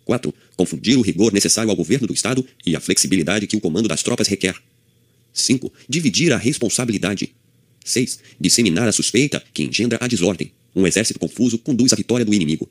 4. 0.06 0.34
Confundir 0.56 0.97
o 0.97 1.02
rigor 1.02 1.34
necessário 1.34 1.69
ao 1.69 1.76
governo 1.76 2.08
do 2.08 2.13
Estado 2.13 2.45
e 2.65 2.76
a 2.76 2.80
flexibilidade 2.80 3.47
que 3.47 3.58
o 3.58 3.62
comando 3.62 3.88
das 3.88 4.04
tropas 4.04 4.28
requer. 4.28 4.56
5. 5.34 5.71
Dividir 5.89 6.32
a 6.32 6.38
responsabilidade. 6.38 7.34
6. 7.84 8.19
Disseminar 8.39 8.88
a 8.88 8.91
suspeita 8.91 9.43
que 9.54 9.63
engendra 9.63 9.97
a 10.02 10.08
desordem. 10.08 10.52
Um 10.77 10.85
exército 10.85 11.17
confuso 11.17 11.57
conduz 11.57 11.91
à 11.91 11.95
vitória 11.95 12.23
do 12.23 12.31
inimigo. 12.31 12.69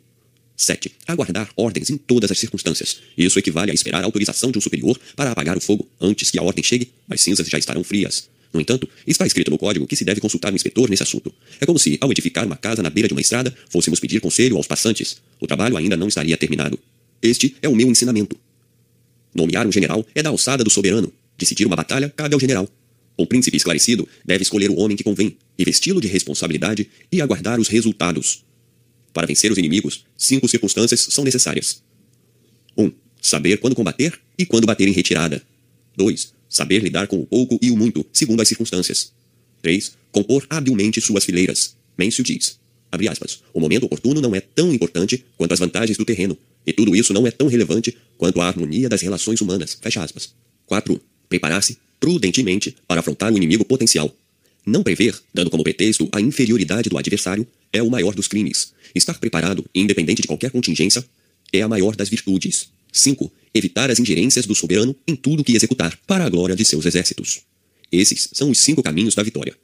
7. 0.56 0.92
Aguardar 1.08 1.50
ordens 1.56 1.90
em 1.90 1.96
todas 1.96 2.30
as 2.30 2.38
circunstâncias. 2.38 2.98
Isso 3.18 3.36
equivale 3.36 3.72
a 3.72 3.74
esperar 3.74 4.00
a 4.00 4.04
autorização 4.04 4.52
de 4.52 4.58
um 4.58 4.60
superior 4.60 4.96
para 5.16 5.32
apagar 5.32 5.56
o 5.56 5.60
fogo. 5.60 5.88
Antes 6.00 6.30
que 6.30 6.38
a 6.38 6.42
ordem 6.42 6.62
chegue, 6.62 6.92
as 7.10 7.20
cinzas 7.20 7.48
já 7.48 7.58
estarão 7.58 7.82
frias. 7.82 8.28
No 8.52 8.60
entanto, 8.60 8.88
está 9.08 9.26
escrito 9.26 9.50
no 9.50 9.58
código 9.58 9.88
que 9.88 9.96
se 9.96 10.04
deve 10.04 10.20
consultar 10.20 10.52
o 10.52 10.54
inspetor 10.54 10.88
nesse 10.88 11.02
assunto. 11.02 11.34
É 11.60 11.66
como 11.66 11.80
se, 11.80 11.98
ao 12.00 12.12
edificar 12.12 12.46
uma 12.46 12.56
casa 12.56 12.80
na 12.80 12.90
beira 12.90 13.08
de 13.08 13.12
uma 13.12 13.20
estrada, 13.20 13.52
fôssemos 13.68 13.98
pedir 13.98 14.20
conselho 14.20 14.56
aos 14.56 14.68
passantes. 14.68 15.16
O 15.40 15.46
trabalho 15.48 15.76
ainda 15.76 15.96
não 15.96 16.06
estaria 16.06 16.36
terminado. 16.36 16.78
Este 17.20 17.56
é 17.60 17.68
o 17.68 17.74
meu 17.74 17.88
ensinamento. 17.90 18.38
Nomear 19.34 19.66
um 19.66 19.72
general 19.72 20.06
é 20.14 20.22
da 20.22 20.30
alçada 20.30 20.62
do 20.62 20.70
soberano. 20.70 21.12
Decidir 21.36 21.66
uma 21.66 21.74
batalha 21.74 22.08
cabe 22.08 22.34
ao 22.34 22.40
general. 22.40 22.68
Um 23.18 23.24
príncipe 23.24 23.57
esclarecido 23.57 24.07
deve 24.24 24.42
escolher 24.42 24.70
o 24.70 24.76
homem 24.76 24.96
que 24.96 25.05
convém, 25.05 25.37
investi-lo 25.59 26.00
de 26.00 26.09
responsabilidade 26.09 26.88
e 27.11 27.20
aguardar 27.20 27.59
os 27.59 27.68
resultados. 27.68 28.44
Para 29.12 29.26
vencer 29.26 29.50
os 29.50 29.57
inimigos, 29.57 30.05
cinco 30.16 30.46
circunstâncias 30.46 31.00
são 31.00 31.24
necessárias. 31.24 31.83
1. 32.76 32.85
Um, 32.85 32.92
saber 33.20 33.57
quando 33.59 33.74
combater 33.74 34.20
e 34.38 34.44
quando 34.44 34.66
bater 34.66 34.87
em 34.87 34.92
retirada. 34.92 35.42
2. 35.96 36.35
Saber 36.48 36.83
lidar 36.83 37.07
com 37.07 37.18
o 37.18 37.26
pouco 37.26 37.59
e 37.62 37.70
o 37.70 37.76
muito, 37.76 38.05
segundo 38.12 38.42
as 38.42 38.48
circunstâncias. 38.48 39.12
3. 39.62 39.96
Compor 40.12 40.46
habilmente 40.50 41.00
suas 41.00 41.24
fileiras. 41.24 41.74
Mêncio 41.96 42.22
diz, 42.22 42.59
abre 42.92 43.09
aspas, 43.09 43.42
o 43.55 43.61
momento 43.61 43.87
oportuno 43.87 44.20
não 44.20 44.35
é 44.35 44.40
tão 44.40 44.72
importante 44.72 45.24
quanto 45.38 45.52
as 45.52 45.59
vantagens 45.59 45.96
do 45.96 46.05
terreno, 46.05 46.37
e 46.66 46.72
tudo 46.72 46.94
isso 46.94 47.14
não 47.14 47.26
é 47.26 47.31
tão 47.31 47.46
relevante 47.46 47.96
quanto 48.18 48.40
a 48.40 48.46
harmonia 48.46 48.88
das 48.88 49.00
relações 49.00 49.40
humanas. 49.40 49.79
Fecha 49.81 50.02
aspas. 50.02 50.35
4. 50.66 51.00
Preparar-se 51.28 51.78
prudentemente 51.98 52.76
para 52.86 53.00
afrontar 53.00 53.32
o 53.32 53.36
inimigo 53.36 53.64
potencial. 53.64 54.14
Não 54.64 54.82
prever, 54.82 55.14
dando 55.32 55.50
como 55.50 55.62
pretexto 55.62 56.08
a 56.12 56.20
inferioridade 56.20 56.88
do 56.88 56.98
adversário, 56.98 57.46
é 57.72 57.82
o 57.82 57.90
maior 57.90 58.14
dos 58.14 58.28
crimes. 58.28 58.72
Estar 58.94 59.18
preparado, 59.18 59.64
independente 59.74 60.22
de 60.22 60.28
qualquer 60.28 60.50
contingência, 60.50 61.04
é 61.52 61.62
a 61.62 61.68
maior 61.68 61.94
das 61.94 62.08
virtudes. 62.08 62.68
5. 62.92 63.30
Evitar 63.54 63.90
as 63.90 64.00
ingerências 64.00 64.46
do 64.46 64.54
soberano 64.54 64.96
em 65.06 65.14
tudo 65.14 65.44
que 65.44 65.54
executar, 65.54 65.98
para 66.06 66.24
a 66.24 66.28
glória 66.28 66.56
de 66.56 66.64
seus 66.64 66.86
exércitos. 66.86 67.42
Esses 67.92 68.28
são 68.32 68.50
os 68.50 68.58
cinco 68.58 68.82
caminhos 68.82 69.14
da 69.14 69.22
vitória. 69.22 69.54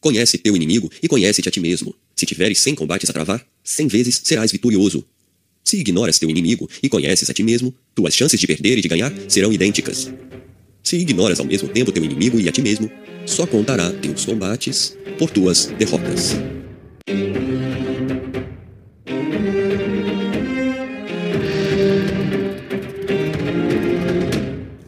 Conhece 0.00 0.38
teu 0.38 0.54
inimigo 0.54 0.90
e 1.02 1.08
conhece-te 1.08 1.48
a 1.48 1.52
ti 1.52 1.60
mesmo. 1.60 1.94
Se 2.14 2.26
tiveres 2.26 2.58
cem 2.60 2.74
combates 2.74 3.08
a 3.08 3.12
travar, 3.12 3.44
cem 3.64 3.86
vezes 3.86 4.20
serás 4.24 4.52
vitorioso. 4.52 5.04
Se 5.64 5.78
ignoras 5.78 6.18
teu 6.18 6.28
inimigo 6.28 6.68
e 6.82 6.88
conheces 6.88 7.30
a 7.30 7.34
ti 7.34 7.42
mesmo, 7.42 7.74
tuas 7.94 8.14
chances 8.14 8.38
de 8.38 8.46
perder 8.46 8.78
e 8.78 8.82
de 8.82 8.88
ganhar 8.88 9.12
serão 9.28 9.52
idênticas. 9.52 10.10
Se 10.82 10.96
ignoras 10.96 11.38
ao 11.38 11.46
mesmo 11.46 11.68
tempo 11.68 11.92
teu 11.92 12.04
inimigo 12.04 12.40
e 12.40 12.48
a 12.48 12.52
ti 12.52 12.60
mesmo, 12.60 12.90
só 13.24 13.46
contará 13.46 13.90
teus 13.92 14.24
combates 14.24 14.96
por 15.16 15.30
tuas 15.30 15.66
derrotas. 15.78 16.32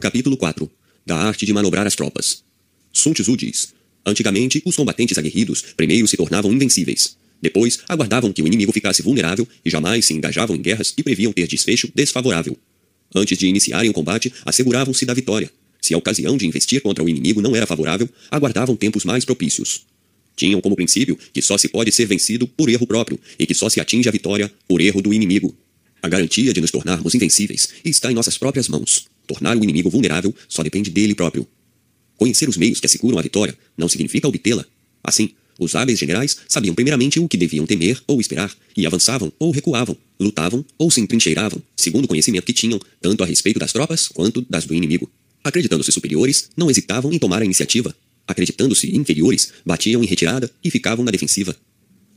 Capítulo 0.01 0.37
4 0.37 0.71
Da 1.07 1.17
arte 1.17 1.47
de 1.47 1.53
manobrar 1.53 1.87
as 1.87 1.95
tropas. 1.95 2.43
Sun 2.93 3.13
Tzu 3.13 3.37
diz: 3.37 3.73
Antigamente, 4.05 4.61
os 4.65 4.77
combatentes 4.77 5.17
aguerridos 5.17 5.63
primeiro 5.77 6.09
se 6.09 6.17
tornavam 6.17 6.53
invencíveis. 6.53 7.17
Depois, 7.41 7.79
aguardavam 7.89 8.33
que 8.33 8.43
o 8.43 8.47
inimigo 8.47 8.73
ficasse 8.73 9.01
vulnerável 9.01 9.47
e 9.65 9.71
jamais 9.71 10.05
se 10.05 10.13
engajavam 10.13 10.57
em 10.57 10.61
guerras 10.61 10.91
que 10.91 11.03
previam 11.03 11.33
ter 11.33 11.47
desfecho 11.47 11.91
desfavorável. 11.95 12.57
Antes 13.15 13.39
de 13.39 13.47
iniciarem 13.47 13.91
o 13.91 13.95
combate, 13.95 14.33
asseguravam-se 14.45 15.07
da 15.07 15.15
vitória. 15.15 15.51
Se 15.85 15.92
a 15.92 15.99
ocasião 15.99 16.35
de 16.35 16.47
investir 16.47 16.81
contra 16.81 17.05
o 17.05 17.09
inimigo 17.11 17.42
não 17.42 17.55
era 17.55 17.66
favorável, 17.66 18.09
aguardavam 18.31 18.75
tempos 18.75 19.05
mais 19.05 19.23
propícios. 19.23 19.83
Tinham 20.35 20.59
como 20.59 20.75
princípio 20.75 21.14
que 21.31 21.42
só 21.42 21.59
se 21.59 21.68
pode 21.68 21.92
ser 21.92 22.07
vencido 22.07 22.49
por 22.49 22.70
erro 22.70 22.87
próprio 22.87 23.20
e 23.38 23.44
que 23.44 23.53
só 23.53 23.68
se 23.68 23.79
atinge 23.81 24.09
a 24.09 24.12
vitória 24.12 24.51
por 24.66 24.81
erro 24.81 25.03
do 25.03 25.12
inimigo. 25.12 25.55
A 26.01 26.09
garantia 26.09 26.55
de 26.55 26.61
nos 26.62 26.70
tornarmos 26.70 27.14
invencíveis 27.14 27.68
está 27.85 28.11
em 28.11 28.14
nossas 28.14 28.38
próprias 28.38 28.66
mãos. 28.66 29.05
Tornar 29.27 29.59
o 29.59 29.62
inimigo 29.62 29.90
vulnerável 29.90 30.35
só 30.49 30.62
depende 30.62 30.88
dele 30.88 31.14
próprio. 31.14 31.47
Conhecer 32.16 32.49
os 32.49 32.57
meios 32.57 32.81
que 32.81 32.87
asseguram 32.87 33.18
a 33.18 33.23
vitória 33.23 33.55
não 33.77 33.87
significa 33.87 34.27
obtê-la. 34.27 34.64
Assim, 35.03 35.33
os 35.61 35.75
hábeis 35.75 35.99
generais 35.99 36.38
sabiam 36.49 36.75
primeiramente 36.75 37.20
o 37.20 37.29
que 37.29 37.37
deviam 37.37 37.66
temer 37.66 38.01
ou 38.07 38.23
esperar, 38.23 38.51
e 38.75 38.87
avançavam 38.87 39.31
ou 39.38 39.51
recuavam, 39.51 39.99
lutavam 40.18 40.64
ou 40.79 40.90
se 40.90 41.03
entrincheiravam, 41.03 41.62
segundo 41.77 42.07
o 42.07 42.09
conhecimento 42.09 42.47
que 42.47 42.55
tinham, 42.55 42.81
tanto 43.03 43.23
a 43.23 43.27
respeito 43.27 43.59
das 43.59 43.70
tropas 43.70 44.09
quanto 44.09 44.40
das 44.49 44.64
do 44.64 44.75
inimigo. 44.75 45.11
Acreditando-se 45.45 45.93
superiores, 45.93 46.49
não 46.57 46.71
hesitavam 46.71 47.13
em 47.13 47.19
tomar 47.19 47.43
a 47.43 47.45
iniciativa. 47.45 47.95
Acreditando-se 48.27 48.97
inferiores, 48.97 49.53
batiam 49.65 50.03
em 50.03 50.07
retirada 50.07 50.51
e 50.65 50.71
ficavam 50.71 51.05
na 51.05 51.11
defensiva. 51.11 51.55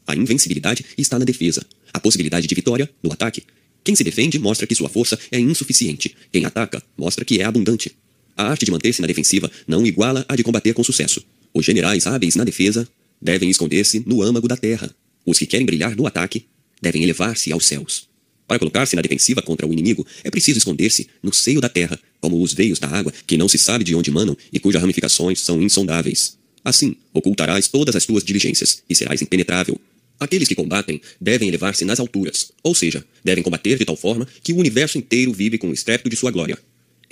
A 0.07 0.15
invencibilidade 0.15 0.85
está 0.97 1.19
na 1.19 1.25
defesa, 1.25 1.65
a 1.93 1.99
possibilidade 1.99 2.47
de 2.47 2.55
vitória 2.55 2.89
no 3.03 3.11
ataque. 3.11 3.43
Quem 3.83 3.93
se 3.93 4.03
defende 4.03 4.39
mostra 4.39 4.65
que 4.65 4.73
sua 4.73 4.87
força 4.87 5.19
é 5.29 5.37
insuficiente, 5.37 6.15
quem 6.31 6.45
ataca 6.45 6.81
mostra 6.97 7.25
que 7.25 7.41
é 7.41 7.43
abundante. 7.43 7.91
A 8.37 8.43
arte 8.43 8.63
de 8.63 8.71
manter-se 8.71 9.01
na 9.01 9.07
defensiva 9.07 9.51
não 9.67 9.85
iguala 9.85 10.25
a 10.29 10.35
de 10.35 10.43
combater 10.43 10.73
com 10.73 10.83
sucesso. 10.83 11.21
Os 11.53 11.65
generais 11.65 12.07
hábeis 12.07 12.35
na 12.35 12.45
defesa 12.45 12.87
devem 13.21 13.49
esconder-se 13.49 14.03
no 14.05 14.21
âmago 14.21 14.47
da 14.47 14.55
terra. 14.55 14.89
Os 15.25 15.37
que 15.37 15.45
querem 15.45 15.65
brilhar 15.65 15.95
no 15.97 16.07
ataque 16.07 16.45
devem 16.81 17.03
elevar-se 17.03 17.51
aos 17.51 17.65
céus. 17.65 18.07
Para 18.47 18.59
colocar-se 18.59 18.95
na 18.95 19.01
defensiva 19.01 19.41
contra 19.41 19.67
o 19.67 19.73
inimigo, 19.73 20.07
é 20.23 20.31
preciso 20.31 20.57
esconder-se 20.57 21.07
no 21.21 21.33
seio 21.33 21.59
da 21.59 21.67
terra, 21.67 21.99
como 22.21 22.41
os 22.41 22.53
veios 22.53 22.79
da 22.79 22.87
água, 22.87 23.13
que 23.25 23.37
não 23.37 23.49
se 23.49 23.57
sabe 23.57 23.83
de 23.83 23.93
onde 23.93 24.09
manam 24.09 24.37
e 24.51 24.59
cujas 24.59 24.81
ramificações 24.81 25.41
são 25.41 25.61
insondáveis. 25.61 26.37
Assim, 26.63 26.95
ocultarás 27.13 27.67
todas 27.67 27.95
as 27.95 28.05
tuas 28.05 28.23
diligências 28.23 28.83
e 28.89 28.95
serás 28.95 29.21
impenetrável. 29.21 29.79
Aqueles 30.19 30.47
que 30.47 30.55
combatem 30.55 31.01
devem 31.19 31.47
elevar-se 31.47 31.85
nas 31.85 31.99
alturas, 31.99 32.51
ou 32.63 32.73
seja, 32.73 33.05
devem 33.23 33.43
combater 33.43 33.77
de 33.77 33.85
tal 33.85 33.95
forma 33.95 34.27
que 34.41 34.53
o 34.53 34.57
universo 34.57 34.97
inteiro 34.97 35.31
vive 35.33 35.57
com 35.57 35.69
o 35.69 35.73
estrépito 35.73 36.09
de 36.09 36.15
sua 36.15 36.31
glória. 36.31 36.57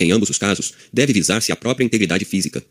Em 0.00 0.12
ambos 0.12 0.28
os 0.30 0.38
casos, 0.38 0.72
deve 0.92 1.12
visar-se 1.12 1.52
a 1.52 1.56
própria 1.56 1.84
integridade 1.84 2.24
física. 2.24 2.64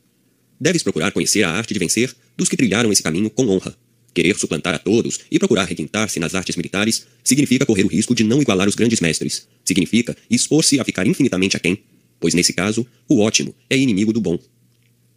Deves 0.60 0.84
procurar 0.84 1.12
conhecer 1.12 1.44
a 1.44 1.52
arte 1.52 1.74
de 1.74 1.80
vencer 1.80 2.14
dos 2.36 2.50
que 2.50 2.58
trilharam 2.58 2.92
esse 2.92 3.04
caminho 3.04 3.30
com 3.30 3.48
honra. 3.48 3.76
Querer 4.16 4.38
suplantar 4.38 4.74
a 4.74 4.80
todos 4.80 5.20
e 5.30 5.38
procurar 5.38 5.66
requintar-se 5.66 6.22
nas 6.22 6.34
artes 6.34 6.56
militares 6.56 7.06
significa 7.22 7.66
correr 7.66 7.84
o 7.84 7.90
risco 7.90 8.16
de 8.16 8.24
não 8.24 8.42
igualar 8.42 8.66
os 8.66 8.74
grandes 8.74 9.02
mestres. 9.02 9.46
Significa 9.66 10.16
expor-se 10.30 10.80
a 10.80 10.86
ficar 10.86 11.06
infinitamente 11.06 11.58
aquém, 11.58 11.78
pois 12.18 12.34
nesse 12.34 12.54
caso, 12.54 12.88
o 13.10 13.20
ótimo 13.20 13.54
é 13.70 13.78
inimigo 13.78 14.14
do 14.14 14.22
bom. 14.22 14.40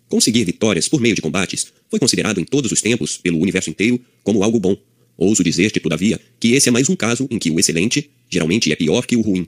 Conseguir 0.09 0.43
vitórias 0.45 0.89
por 0.89 1.01
meio 1.01 1.15
de 1.15 1.23
combates 1.23 1.73
foi 1.89 2.01
considerado 2.01 2.41
em 2.41 2.45
todos 2.45 2.73
os 2.73 2.81
tempos, 2.81 3.17
pelo 3.17 3.39
universo 3.39 3.71
inteiro, 3.71 4.01
como 4.25 4.43
algo 4.43 4.59
bom. 4.59 4.77
Ouso 5.17 5.45
dizer-te, 5.45 5.79
todavia, 5.79 6.19
que 6.41 6.55
esse 6.55 6.69
é 6.69 6.73
mais 6.73 6.89
um 6.89 6.97
caso 6.97 7.29
em 7.31 7.39
que 7.39 7.53
o 7.53 7.61
excelente 7.61 8.11
geralmente 8.29 8.73
é 8.73 8.75
pior 8.75 9.07
que 9.07 9.17
o 9.17 9.21
ruim. 9.21 9.47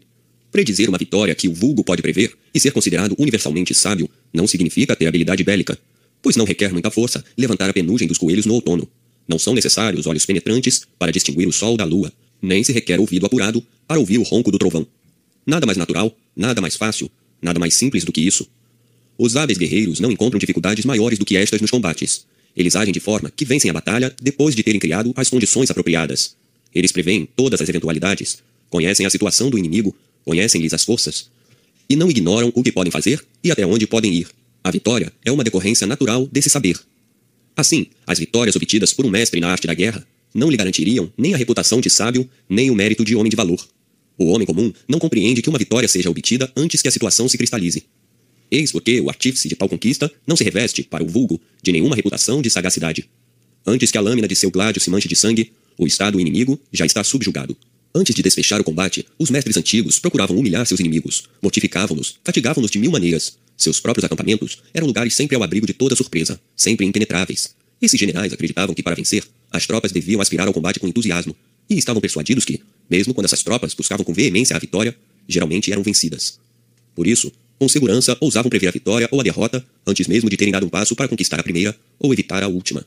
Predizer 0.52 0.88
uma 0.88 0.98
vitória 0.98 1.34
que 1.34 1.48
o 1.48 1.54
vulgo 1.54 1.82
pode 1.82 2.02
prever 2.02 2.36
e 2.54 2.60
ser 2.60 2.70
considerado 2.70 3.16
universalmente 3.18 3.74
sábio 3.74 4.08
não 4.32 4.46
significa 4.46 4.94
ter 4.94 5.06
habilidade 5.06 5.42
bélica, 5.42 5.76
pois 6.22 6.36
não 6.36 6.44
requer 6.44 6.72
muita 6.72 6.90
força 6.90 7.24
levantar 7.36 7.68
a 7.68 7.72
penugem 7.72 8.06
dos 8.06 8.18
coelhos 8.18 8.46
no 8.46 8.54
outono. 8.54 8.88
Não 9.30 9.38
são 9.38 9.54
necessários 9.54 10.08
olhos 10.08 10.26
penetrantes 10.26 10.82
para 10.98 11.12
distinguir 11.12 11.46
o 11.46 11.52
sol 11.52 11.76
da 11.76 11.84
lua, 11.84 12.12
nem 12.42 12.64
se 12.64 12.72
requer 12.72 12.98
ouvido 12.98 13.26
apurado 13.26 13.64
para 13.86 14.00
ouvir 14.00 14.18
o 14.18 14.24
ronco 14.24 14.50
do 14.50 14.58
trovão. 14.58 14.84
Nada 15.46 15.64
mais 15.66 15.78
natural, 15.78 16.12
nada 16.34 16.60
mais 16.60 16.74
fácil, 16.74 17.08
nada 17.40 17.60
mais 17.60 17.74
simples 17.74 18.02
do 18.02 18.10
que 18.10 18.20
isso. 18.20 18.44
Os 19.16 19.36
hábeis 19.36 19.56
guerreiros 19.56 20.00
não 20.00 20.10
encontram 20.10 20.36
dificuldades 20.36 20.84
maiores 20.84 21.16
do 21.16 21.24
que 21.24 21.36
estas 21.36 21.60
nos 21.60 21.70
combates. 21.70 22.26
Eles 22.56 22.74
agem 22.74 22.92
de 22.92 22.98
forma 22.98 23.30
que 23.30 23.44
vencem 23.44 23.70
a 23.70 23.74
batalha 23.74 24.12
depois 24.20 24.56
de 24.56 24.64
terem 24.64 24.80
criado 24.80 25.12
as 25.14 25.30
condições 25.30 25.70
apropriadas. 25.70 26.34
Eles 26.74 26.90
preveem 26.90 27.28
todas 27.36 27.60
as 27.60 27.68
eventualidades, 27.68 28.38
conhecem 28.68 29.06
a 29.06 29.10
situação 29.10 29.48
do 29.48 29.56
inimigo, 29.56 29.94
conhecem-lhes 30.24 30.74
as 30.74 30.82
forças, 30.82 31.30
e 31.88 31.94
não 31.94 32.10
ignoram 32.10 32.50
o 32.52 32.64
que 32.64 32.72
podem 32.72 32.90
fazer 32.90 33.24
e 33.44 33.52
até 33.52 33.64
onde 33.64 33.86
podem 33.86 34.12
ir. 34.12 34.26
A 34.64 34.72
vitória 34.72 35.12
é 35.24 35.30
uma 35.30 35.44
decorrência 35.44 35.86
natural 35.86 36.26
desse 36.26 36.50
saber. 36.50 36.80
Assim, 37.56 37.86
as 38.06 38.18
vitórias 38.18 38.56
obtidas 38.56 38.92
por 38.92 39.04
um 39.04 39.10
mestre 39.10 39.40
na 39.40 39.48
arte 39.48 39.66
da 39.66 39.74
guerra 39.74 40.06
não 40.34 40.50
lhe 40.50 40.56
garantiriam 40.56 41.12
nem 41.16 41.34
a 41.34 41.36
reputação 41.36 41.80
de 41.80 41.90
sábio, 41.90 42.28
nem 42.48 42.70
o 42.70 42.74
mérito 42.74 43.04
de 43.04 43.16
homem 43.16 43.30
de 43.30 43.36
valor. 43.36 43.66
O 44.16 44.26
homem 44.26 44.46
comum 44.46 44.72
não 44.88 44.98
compreende 44.98 45.42
que 45.42 45.48
uma 45.48 45.58
vitória 45.58 45.88
seja 45.88 46.10
obtida 46.10 46.50
antes 46.56 46.82
que 46.82 46.88
a 46.88 46.90
situação 46.90 47.28
se 47.28 47.38
cristalize. 47.38 47.84
Eis 48.50 48.72
porque 48.72 49.00
o 49.00 49.08
artífice 49.08 49.48
de 49.48 49.56
tal 49.56 49.68
conquista 49.68 50.10
não 50.26 50.36
se 50.36 50.44
reveste, 50.44 50.82
para 50.82 51.04
o 51.04 51.06
vulgo, 51.06 51.40
de 51.62 51.72
nenhuma 51.72 51.96
reputação 51.96 52.42
de 52.42 52.50
sagacidade. 52.50 53.08
Antes 53.66 53.90
que 53.90 53.98
a 53.98 54.00
lâmina 54.00 54.26
de 54.26 54.34
seu 54.34 54.50
gládio 54.50 54.80
se 54.80 54.90
manche 54.90 55.08
de 55.08 55.16
sangue, 55.16 55.52
o 55.78 55.86
estado 55.86 56.20
inimigo 56.20 56.60
já 56.72 56.84
está 56.84 57.02
subjugado. 57.04 57.56
Antes 57.94 58.14
de 58.14 58.22
desfechar 58.22 58.60
o 58.60 58.64
combate, 58.64 59.04
os 59.18 59.30
mestres 59.30 59.56
antigos 59.56 59.98
procuravam 59.98 60.36
humilhar 60.36 60.64
seus 60.64 60.78
inimigos, 60.78 61.24
mortificavam-nos, 61.42 62.18
fatigavam-nos 62.24 62.70
de 62.70 62.78
mil 62.78 62.92
maneiras. 62.92 63.36
Seus 63.56 63.80
próprios 63.80 64.04
acampamentos 64.04 64.58
eram 64.72 64.86
lugares 64.86 65.12
sempre 65.14 65.34
ao 65.34 65.42
abrigo 65.42 65.66
de 65.66 65.72
toda 65.72 65.96
surpresa, 65.96 66.40
sempre 66.54 66.86
impenetráveis. 66.86 67.54
Esses 67.82 67.98
generais 67.98 68.32
acreditavam 68.32 68.74
que, 68.74 68.82
para 68.82 68.94
vencer, 68.94 69.24
as 69.50 69.66
tropas 69.66 69.90
deviam 69.90 70.20
aspirar 70.20 70.46
ao 70.46 70.54
combate 70.54 70.78
com 70.78 70.86
entusiasmo, 70.86 71.34
e 71.68 71.78
estavam 71.78 72.00
persuadidos 72.00 72.44
que, 72.44 72.60
mesmo 72.88 73.12
quando 73.12 73.26
essas 73.26 73.42
tropas 73.42 73.74
buscavam 73.74 74.04
com 74.04 74.12
veemência 74.12 74.54
a 74.54 74.58
vitória, 74.58 74.96
geralmente 75.28 75.72
eram 75.72 75.82
vencidas. 75.82 76.38
Por 76.94 77.06
isso, 77.06 77.32
com 77.58 77.68
segurança, 77.68 78.16
ousavam 78.20 78.48
prever 78.48 78.68
a 78.68 78.72
vitória 78.72 79.08
ou 79.10 79.20
a 79.20 79.22
derrota 79.22 79.64
antes 79.86 80.06
mesmo 80.06 80.30
de 80.30 80.36
terem 80.36 80.52
dado 80.52 80.66
um 80.66 80.68
passo 80.68 80.96
para 80.96 81.08
conquistar 81.08 81.38
a 81.38 81.42
primeira 81.42 81.76
ou 81.98 82.12
evitar 82.12 82.42
a 82.42 82.48
última. 82.48 82.84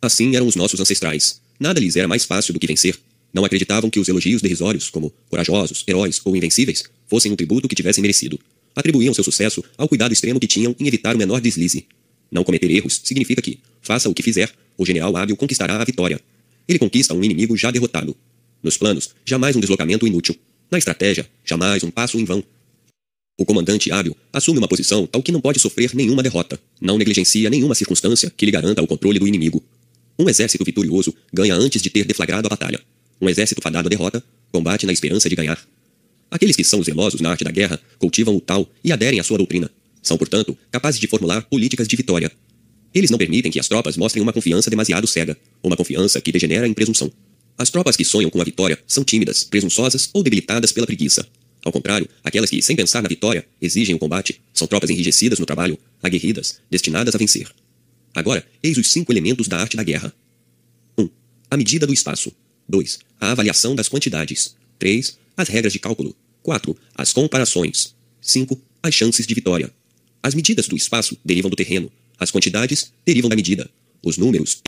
Assim 0.00 0.34
eram 0.34 0.46
os 0.46 0.56
nossos 0.56 0.80
ancestrais. 0.80 1.40
Nada 1.58 1.78
lhes 1.78 1.96
era 1.96 2.08
mais 2.08 2.24
fácil 2.24 2.52
do 2.52 2.60
que 2.60 2.66
vencer, 2.66 2.98
não 3.34 3.44
acreditavam 3.44 3.90
que 3.90 3.98
os 3.98 4.08
elogios 4.08 4.40
derrisórios, 4.40 4.88
como 4.88 5.12
corajosos, 5.28 5.82
heróis 5.88 6.20
ou 6.24 6.36
invencíveis, 6.36 6.84
fossem 7.08 7.32
um 7.32 7.36
tributo 7.36 7.68
que 7.68 7.74
tivessem 7.74 8.00
merecido. 8.00 8.38
Atribuíam 8.76 9.12
seu 9.12 9.24
sucesso 9.24 9.62
ao 9.76 9.88
cuidado 9.88 10.12
extremo 10.12 10.38
que 10.38 10.46
tinham 10.46 10.74
em 10.78 10.86
evitar 10.86 11.16
o 11.16 11.18
menor 11.18 11.40
deslize. 11.40 11.86
Não 12.30 12.44
cometer 12.44 12.70
erros 12.70 13.00
significa 13.02 13.42
que, 13.42 13.58
faça 13.82 14.08
o 14.08 14.14
que 14.14 14.22
fizer, 14.22 14.52
o 14.78 14.86
general 14.86 15.16
hábil 15.16 15.36
conquistará 15.36 15.80
a 15.80 15.84
vitória. 15.84 16.20
Ele 16.68 16.78
conquista 16.78 17.12
um 17.12 17.22
inimigo 17.22 17.56
já 17.56 17.70
derrotado. 17.70 18.16
Nos 18.62 18.76
planos, 18.76 19.10
jamais 19.24 19.54
um 19.56 19.60
deslocamento 19.60 20.06
inútil. 20.06 20.36
Na 20.70 20.78
estratégia, 20.78 21.28
jamais 21.44 21.82
um 21.82 21.90
passo 21.90 22.18
em 22.18 22.24
vão. 22.24 22.42
O 23.36 23.44
comandante 23.44 23.90
hábil 23.90 24.16
assume 24.32 24.58
uma 24.58 24.68
posição 24.68 25.06
tal 25.06 25.22
que 25.22 25.32
não 25.32 25.40
pode 25.40 25.58
sofrer 25.58 25.92
nenhuma 25.94 26.22
derrota. 26.22 26.58
Não 26.80 26.96
negligencia 26.96 27.50
nenhuma 27.50 27.74
circunstância 27.74 28.32
que 28.34 28.46
lhe 28.46 28.52
garanta 28.52 28.80
o 28.80 28.86
controle 28.86 29.18
do 29.18 29.26
inimigo. 29.26 29.62
Um 30.16 30.28
exército 30.28 30.64
vitorioso 30.64 31.12
ganha 31.32 31.54
antes 31.54 31.82
de 31.82 31.90
ter 31.90 32.04
deflagrado 32.04 32.46
a 32.46 32.50
batalha. 32.50 32.80
Um 33.24 33.28
exército 33.30 33.62
fadado 33.62 33.88
à 33.88 33.88
derrota 33.88 34.22
combate 34.52 34.84
na 34.84 34.92
esperança 34.92 35.30
de 35.30 35.34
ganhar. 35.34 35.58
Aqueles 36.30 36.54
que 36.54 36.62
são 36.62 36.82
zelosos 36.82 37.22
na 37.22 37.30
arte 37.30 37.42
da 37.42 37.50
guerra 37.50 37.80
cultivam 37.98 38.36
o 38.36 38.40
tal 38.40 38.70
e 38.84 38.92
aderem 38.92 39.18
à 39.18 39.24
sua 39.24 39.38
doutrina. 39.38 39.70
São, 40.02 40.18
portanto, 40.18 40.54
capazes 40.70 41.00
de 41.00 41.06
formular 41.06 41.40
políticas 41.40 41.88
de 41.88 41.96
vitória. 41.96 42.30
Eles 42.92 43.10
não 43.10 43.16
permitem 43.16 43.50
que 43.50 43.58
as 43.58 43.66
tropas 43.66 43.96
mostrem 43.96 44.22
uma 44.22 44.30
confiança 44.30 44.68
demasiado 44.68 45.06
cega, 45.06 45.38
uma 45.62 45.74
confiança 45.74 46.20
que 46.20 46.30
degenera 46.30 46.68
em 46.68 46.74
presunção. 46.74 47.10
As 47.56 47.70
tropas 47.70 47.96
que 47.96 48.04
sonham 48.04 48.28
com 48.28 48.42
a 48.42 48.44
vitória 48.44 48.78
são 48.86 49.02
tímidas, 49.02 49.42
presunçosas 49.42 50.10
ou 50.12 50.22
debilitadas 50.22 50.70
pela 50.70 50.86
preguiça. 50.86 51.26
Ao 51.64 51.72
contrário, 51.72 52.06
aquelas 52.22 52.50
que, 52.50 52.60
sem 52.60 52.76
pensar 52.76 53.02
na 53.02 53.08
vitória, 53.08 53.46
exigem 53.58 53.96
o 53.96 53.98
combate, 53.98 54.38
são 54.52 54.68
tropas 54.68 54.90
enrijecidas 54.90 55.38
no 55.38 55.46
trabalho, 55.46 55.78
aguerridas, 56.02 56.60
destinadas 56.70 57.14
a 57.14 57.18
vencer. 57.18 57.48
Agora, 58.14 58.46
eis 58.62 58.76
os 58.76 58.92
cinco 58.92 59.10
elementos 59.10 59.48
da 59.48 59.58
arte 59.58 59.78
da 59.78 59.82
guerra. 59.82 60.12
1. 60.98 61.02
Um, 61.02 61.08
a 61.50 61.56
medida 61.56 61.86
do 61.86 61.94
espaço. 61.94 62.30
2. 62.68 62.98
A 63.20 63.32
avaliação 63.32 63.74
das 63.74 63.88
quantidades. 63.88 64.56
3. 64.78 65.18
As 65.36 65.48
regras 65.48 65.72
de 65.72 65.78
cálculo. 65.78 66.16
4. 66.42 66.76
As 66.94 67.12
comparações. 67.12 67.94
5. 68.20 68.60
As 68.82 68.94
chances 68.94 69.26
de 69.26 69.34
vitória. 69.34 69.72
As 70.22 70.34
medidas 70.34 70.68
do 70.68 70.76
espaço 70.76 71.16
derivam 71.24 71.50
do 71.50 71.56
terreno. 71.56 71.90
As 72.18 72.30
quantidades 72.30 72.92
derivam 73.04 73.28
da 73.28 73.36
medida. 73.36 73.68
Os 74.02 74.18
números 74.18 74.62